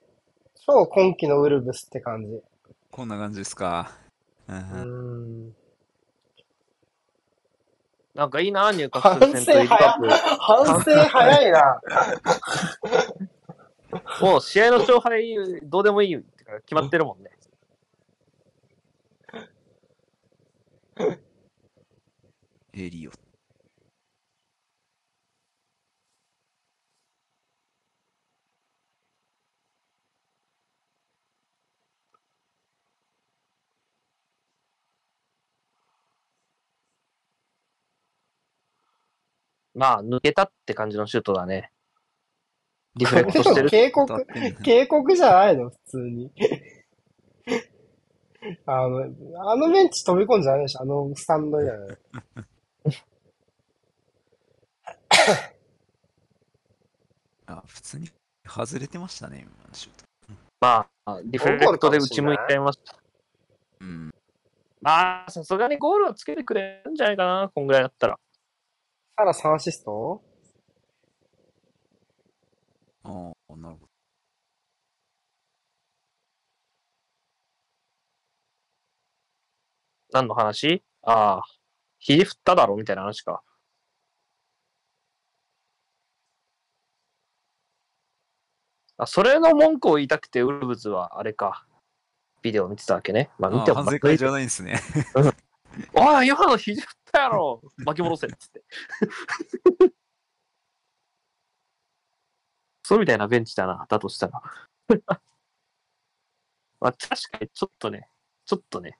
[0.68, 2.42] 超今季のウルブスって感じ。
[2.92, 3.90] こんな感じですか。
[4.50, 5.56] うん。
[8.14, 9.68] なんかいいな、入荷反する省早い。
[10.40, 11.82] 反省早いな。
[14.20, 17.32] もう試合の勝敗、どうでもいいって決まってるもんね。
[22.76, 23.12] エリオ。
[39.76, 41.72] まあ、抜けたって感じのシュートだね。
[42.96, 43.70] ディフレクトしてる。
[43.70, 44.26] 警告
[44.64, 45.70] 警告じゃないの？
[45.70, 46.32] 普通に。
[48.66, 49.06] あの、
[49.52, 50.82] あのベンチ飛び込んじゃないでしょ？
[50.82, 51.98] あのスタンドじゃない。
[57.48, 58.10] あ、普通に
[58.46, 60.04] 外れてましたね、今のシュート。
[60.60, 62.98] まあ、ディフレクトで打ち向いちゃいました。
[63.82, 64.14] うん。
[64.82, 68.20] まあ、さすがにゴールはつけてくれるんじゃないかな、こんぐらいだったら。
[69.18, 70.22] サラ3アシスト？
[73.04, 73.12] ああ、
[73.58, 73.88] なるほど。
[80.12, 80.84] 何の話？
[81.02, 81.44] ああ、
[82.00, 83.44] 肘振っただろみたいな話か。
[88.98, 91.66] あ、それの文句を言いたくて、ウルブズはあれか。
[92.42, 93.30] ビデオ見てたわけね。
[93.40, 94.80] まあ見てもあ反省会じゃないんですね。
[95.94, 98.64] おい、今の肘振ったやろ巻き戻せっつって。
[102.84, 104.42] そうみたいなベンチだな、だとしたら。
[106.82, 108.10] まあ確かにちょっとね、
[108.46, 109.00] ちょっとね。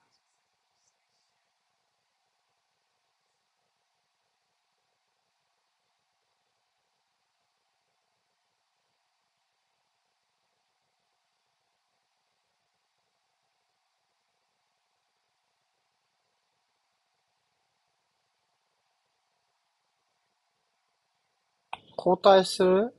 [22.04, 22.94] 交代する？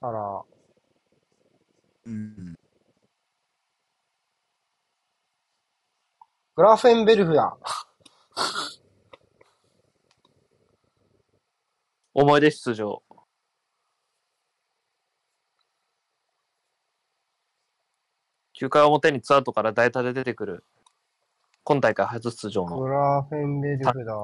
[0.00, 0.42] サラ。
[2.06, 2.56] うん。
[6.54, 7.58] グラフェンベルフだ。
[12.14, 13.02] 思い出出場。
[18.60, 20.64] 9回表にツーアウトから代打で出てくる。
[21.64, 22.78] 今大会初出場の。
[22.78, 24.14] グラフェンベルフだ。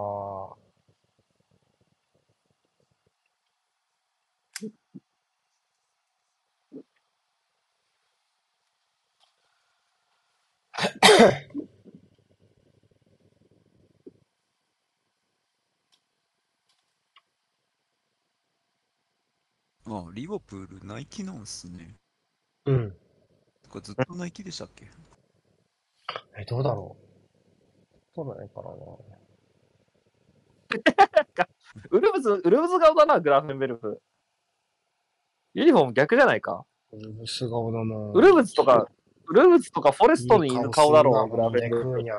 [19.86, 21.94] あ、リバプール、ナイキなんすね。
[22.66, 22.96] うん。
[23.68, 24.88] これずっとナイキでしたっけ？
[26.38, 27.04] え、どうだろう。
[28.14, 28.68] そうだねかな。
[31.90, 34.00] ウルブズ、ウルブズ顔だな、グラフェンベルフ。
[35.54, 36.64] ユニフォーム逆じゃないか？
[36.92, 37.94] ウルブス顔だな。
[38.12, 38.88] ウルブズとか、ウ
[39.32, 41.92] ルブズとかフォレストにいる顔だろう、グラフェンベルフ。
[41.92, 42.14] フにゃ。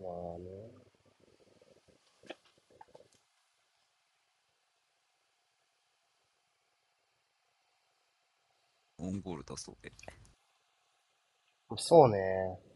[0.00, 0.06] ま
[0.36, 0.72] あね。
[8.98, 9.92] オンゴールだそうで。
[11.76, 12.71] そうね。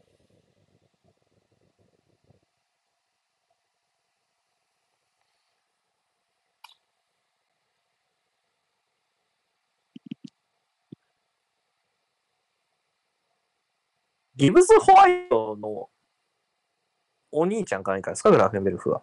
[14.37, 15.89] ギブス・ホワイトの
[17.31, 19.01] お兄ちゃんか何かですか、グラフェンベルフは。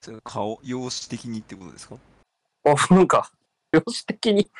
[0.00, 1.96] それ顔、容姿的にってことですか？
[2.64, 3.30] あ、なんか、
[3.70, 4.50] 容姿的に、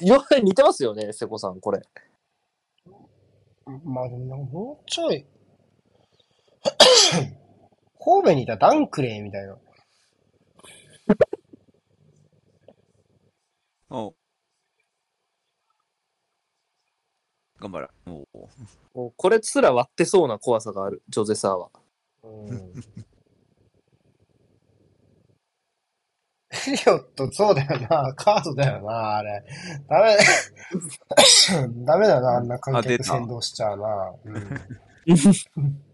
[0.00, 1.82] よ似てますよね、瀬古さん、これ。
[3.84, 5.26] まあでももうちょい、
[7.98, 9.58] 神戸にいたダンクレイみたいな。
[13.90, 14.10] あ
[17.60, 17.88] 頑張れ。
[18.06, 18.48] おお。
[18.94, 21.70] もうこれすら割ってそうな怖さがある、ジョゼサーは。
[22.22, 22.72] うん。
[26.50, 28.14] エリオット、そうだよな。
[28.14, 29.44] カードだよな、あれ。
[29.88, 30.16] ダメ、
[31.84, 34.12] ダメだな、あんな観あ出た客先導しちゃうな。
[34.24, 34.60] うん。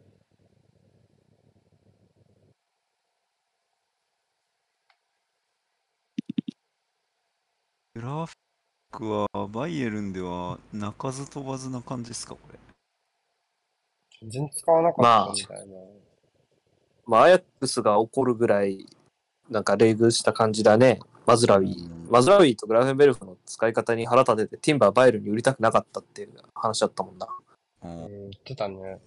[7.94, 8.34] グラフ
[8.90, 12.58] クはバイエルンでは鳴かず飛ばずな感じですか、これ？
[14.22, 15.74] 全然使わなかったみたいな。
[17.06, 18.86] まあ、アヤックスが怒るぐらい、
[19.48, 20.98] なんか、冷遇した感じだね。
[21.24, 27.28] マズラウィうんマズラウィとグラフェンベルフの使い方に腹立てて、ティンバーバイエルンに売りたくなかったっていう話だったもんな。
[27.82, 28.98] うん、言ってたね。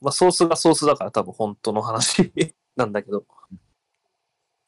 [0.00, 2.32] まあ、ソースがソースだから多分本当の話
[2.76, 3.24] なんだけど。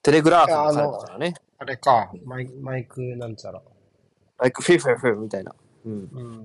[0.05, 1.33] テレグラーフの彼だからね。
[1.57, 3.63] あれか、マイマイクなんちゃら。
[4.39, 5.55] ライクフィフィフィみたいな。
[5.87, 5.93] うん。
[6.13, 6.45] うん。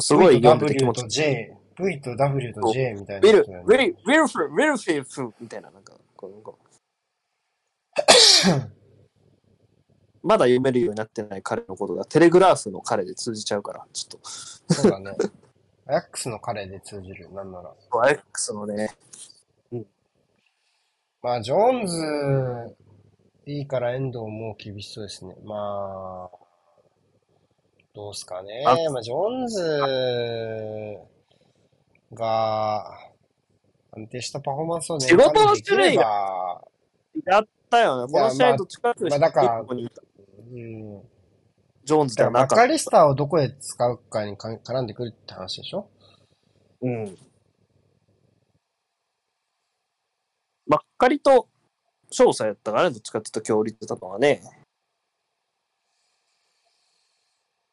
[0.00, 3.22] すごい読んでて気 W 持ちいと J、V と W と J みたいい。
[3.22, 3.38] なウィル。
[3.40, 6.64] ウィル、ウィルフル、ウィルフィフみたいな、なんか、こうこう
[10.22, 15.16] まだ読めるようになってない彼のことがテレグラーフの彼で通じちゃうから、ちょっそうだね。
[15.86, 17.74] アヤックスの彼で通じる、なんなら。
[17.90, 18.90] と、アレックスのね、
[21.22, 22.76] まあ、ジョーンズ、
[23.46, 25.34] いいから遠藤も厳しそうですね。
[25.44, 26.36] まあ、
[27.94, 28.62] どうすかね。
[28.66, 30.98] あまあ、ジョーンズ
[32.12, 32.98] が、
[33.96, 38.12] 安定したパフォーマンスをね、仕事の種類がが、やったよね。
[38.12, 41.02] この試合どっちかっていうと、まあだからうん。
[41.84, 45.88] ジョーンズではなかっカリスターをどこで使うかにか絡んでくるって話でしょ？
[46.80, 46.88] た。
[46.88, 47.18] うん。
[50.66, 51.48] まっかりと、
[52.10, 54.40] 翔さんやったからね、どっちかっていうと強烈だったのはね。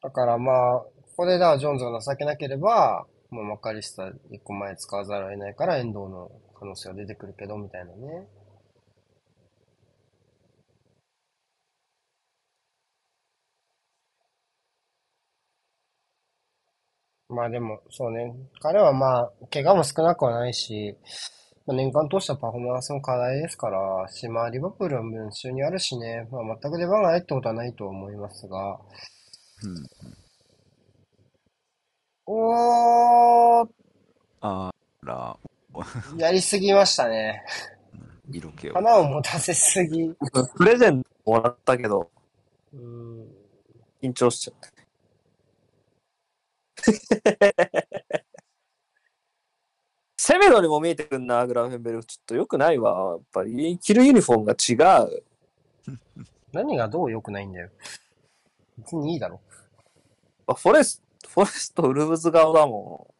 [0.01, 8.27] だからまあ、ここでだジョーンズが情けなければ、もうマカリスタ一個前使わざるを得ないから遠藤の可能性が出てくるけど、みたいなね。
[17.31, 18.33] まあでも、そうね。
[18.59, 20.95] 彼はまあ、怪我も少なくはないし、
[21.65, 23.79] まあ、年間通したパフォーマンスも課題ですから、
[24.09, 28.79] し、まあ、リバプールは文集にあるしね、まあ、全く出番がないってことはないと思いますが、
[29.63, 29.87] うん。
[32.25, 33.69] おー、
[34.41, 34.71] あ
[35.03, 35.37] ら、
[36.17, 37.43] やりすぎましたね。
[38.29, 38.73] 色気を。
[38.73, 40.13] 花を持たせすぎ。
[40.55, 42.09] プレゼントもらったけど、
[42.73, 43.27] うん。
[44.01, 44.80] 緊張しちゃった。
[50.17, 52.05] セメドにも見えてくんな、グラフェンベルク。
[52.05, 53.13] ちょっと良くないわ。
[53.13, 55.23] やっぱり、着るユニフォームが違う。
[56.53, 57.69] 何がどう良くないんだよ。
[58.77, 59.41] 別にいいだろ。
[60.47, 63.13] あフォレスト、フォレスト、ウルブズ顔だも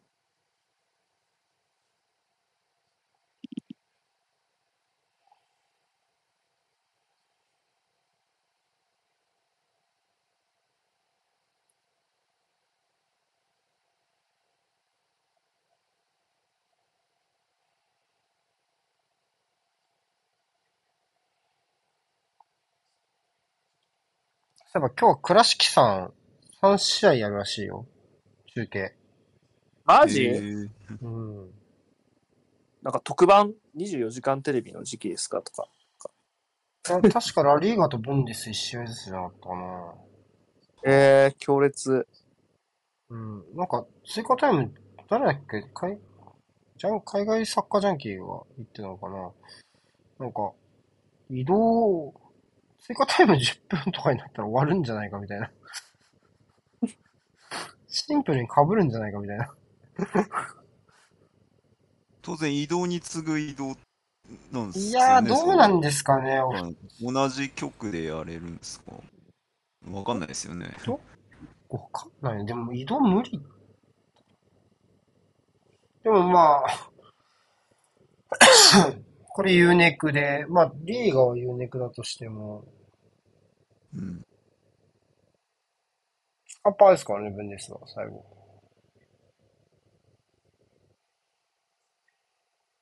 [24.72, 25.82] そういえば今日は倉敷さ
[26.62, 27.86] ん3試合やるらしいよ。
[28.54, 28.80] 中継。
[28.84, 28.90] ん。
[29.84, 30.68] マジ、えー
[31.02, 31.50] うん。
[32.82, 35.42] なんか特番 ?24 時間テレビの時期ですか？
[35.42, 35.68] とか。
[36.88, 39.94] あ確かラリーガとボンデス1試合ずつじゃなかったかな。
[40.84, 42.06] えー、強烈。
[43.10, 43.44] うん。
[43.56, 44.74] なんか、追加タイム、
[45.08, 45.62] 誰だっけ？
[45.74, 45.98] 海、
[46.76, 49.30] ジャン、海外サッカージャンキーが言ってたのかな
[50.18, 50.52] なんか、
[51.30, 52.14] 移動、
[52.84, 55.50] 追加タイム10分とかになったら終わるんじゃないかみたいな。
[57.88, 59.54] シンプルに被るんじゃないかみたいな。
[62.22, 63.76] 当然移動に次ぐ移動
[64.50, 65.06] なんですよね。
[65.06, 66.40] いやー、どうなんでですかね。
[67.00, 68.92] 同じ曲でやれるんですか？
[69.90, 70.66] わかんないですよね。
[71.68, 72.46] わかんない。
[72.46, 73.40] でも移動無理。
[76.02, 76.90] でもまあ、
[79.34, 82.64] これ U ネクで、まあ、リーガは U ネクだとしても、
[83.94, 84.22] うん。
[86.64, 88.24] アッパーですからね、ブンデスは、最後。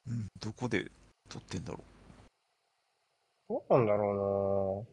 [0.06, 0.90] うんどこで
[1.28, 1.85] 撮ってんだろ
[3.48, 4.86] どうなんだろ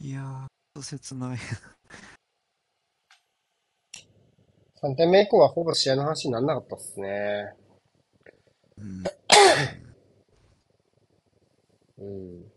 [0.00, 0.04] う。
[0.04, 1.38] いやー、切ない。
[4.75, 4.75] うな。
[4.86, 7.54] 3点目以降はほぼ試合の話にならなかったっすね。
[8.78, 9.04] うん。
[11.98, 12.55] うん。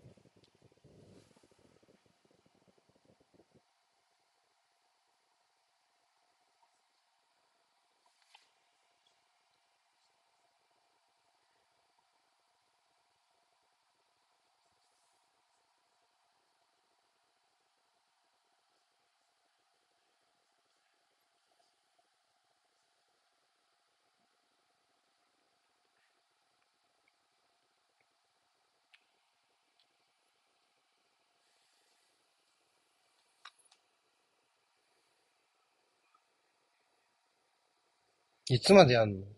[38.49, 39.25] いつまでやんの？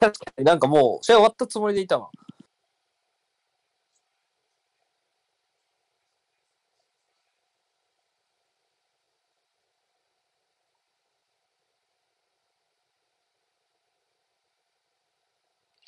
[0.00, 2.10] 確かになんかもう、試合終わったつもりでいたわ。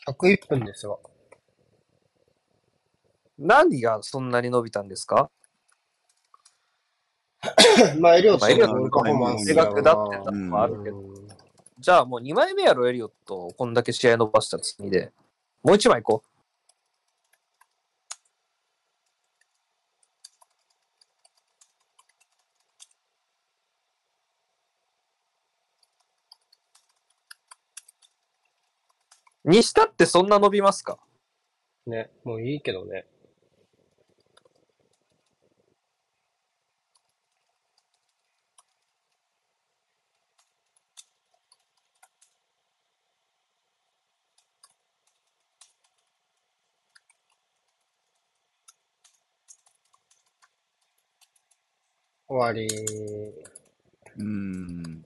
[0.06, 0.98] 101分ですわ。
[3.38, 5.30] 何がそんなに伸びたんですか？
[7.98, 10.98] まあ、エリオットのパフォーマンス正確だってのもあるけど。
[10.98, 11.12] うん
[11.78, 13.52] じゃあもう2枚目やろ、エリオット。
[13.56, 15.10] こんだけ試合伸ばした次で。
[15.64, 16.24] もう1枚行こ
[29.44, 29.50] う。
[29.50, 31.00] にしたってそんな伸びますか？
[31.88, 33.06] ね、もういいけどね。
[52.32, 52.66] 終わり。
[54.16, 55.04] うーん。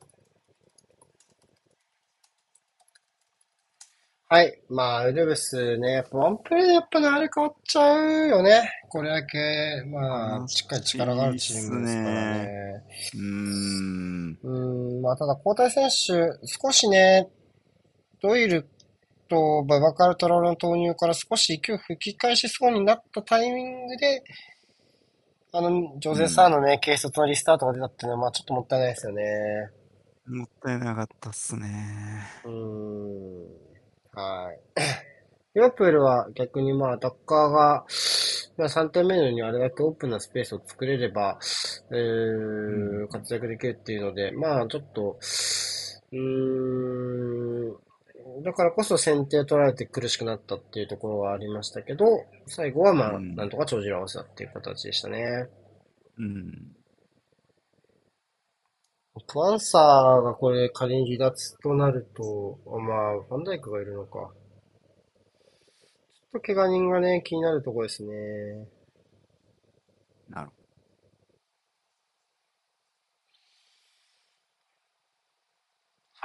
[4.29, 4.61] はい。
[4.69, 8.69] まあ、ウルブスね、ワンプレーでやっぱあれ変わっちゃうよね。
[8.89, 12.83] これだけ、まあ、しっかり力があるチームですからね。
[13.15, 14.39] うーん。
[14.43, 17.29] うん、まあ、ただ交代選手、少しね、
[18.21, 18.69] ドイル
[19.29, 24.25] とババカルトラロの投入から少し勢い吹き返しそうになったタイミングで、
[25.53, 29.71] あの、ジョゼ・サーのね、軽率のリスタートが出たっていうのは、まあ、ちょっともったいないですよね。
[30.27, 31.69] もったいなかったっすね。
[32.45, 33.67] うーん。
[34.13, 34.61] はい。
[35.55, 37.87] リバプールは逆にまあ、アタッカーが、
[38.59, 41.39] まあ、3点目のようにあれだけオープンなスペースを作れれば、
[41.91, 45.19] えー、活躍できるっていうので、まあ、ちょっと、
[46.13, 47.77] うーん、
[48.43, 52.05] だからこそ先手取られて苦しくなったっていうところはありましたけど、
[52.47, 55.49] 最後はまあ、うんなんとか帳尻を合わせたっていう形でしたね。
[56.19, 56.73] うん。
[59.27, 64.13] プアンサーがこれ仮に離脱となると、あまあ、ファンダイクがいるのか。
[64.13, 68.69] ちょっと怪我人がね、気になるところですね。
[70.29, 70.51] なる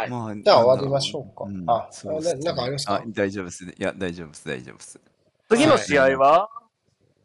[0.01, 0.15] はいど。
[0.15, 2.95] まあ、じゃあ終わりましょうかんあそうですねなんかありますか？
[2.95, 3.73] あ、大丈夫ですね。
[3.77, 4.99] いや、大丈夫です、大丈夫です。
[5.49, 6.49] 次の試合は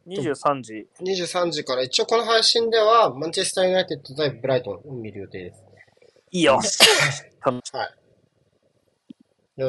[0.07, 0.89] ？23時。
[1.01, 5.63] 23時から、一応この配信では、マンチェスターユナイテッド対ブライトンを見る予定です。
[6.31, 6.53] いいよ。
[6.53, 6.63] よろ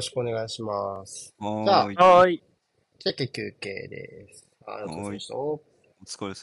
[0.02, 1.34] しくお願いします。
[1.40, 2.18] はじゃあ。
[2.18, 2.44] はーい。
[3.00, 4.46] じゃあ休憩です。
[4.66, 5.36] はい、お疲れ様でした。
[5.36, 5.62] お
[6.06, 6.36] 疲れ様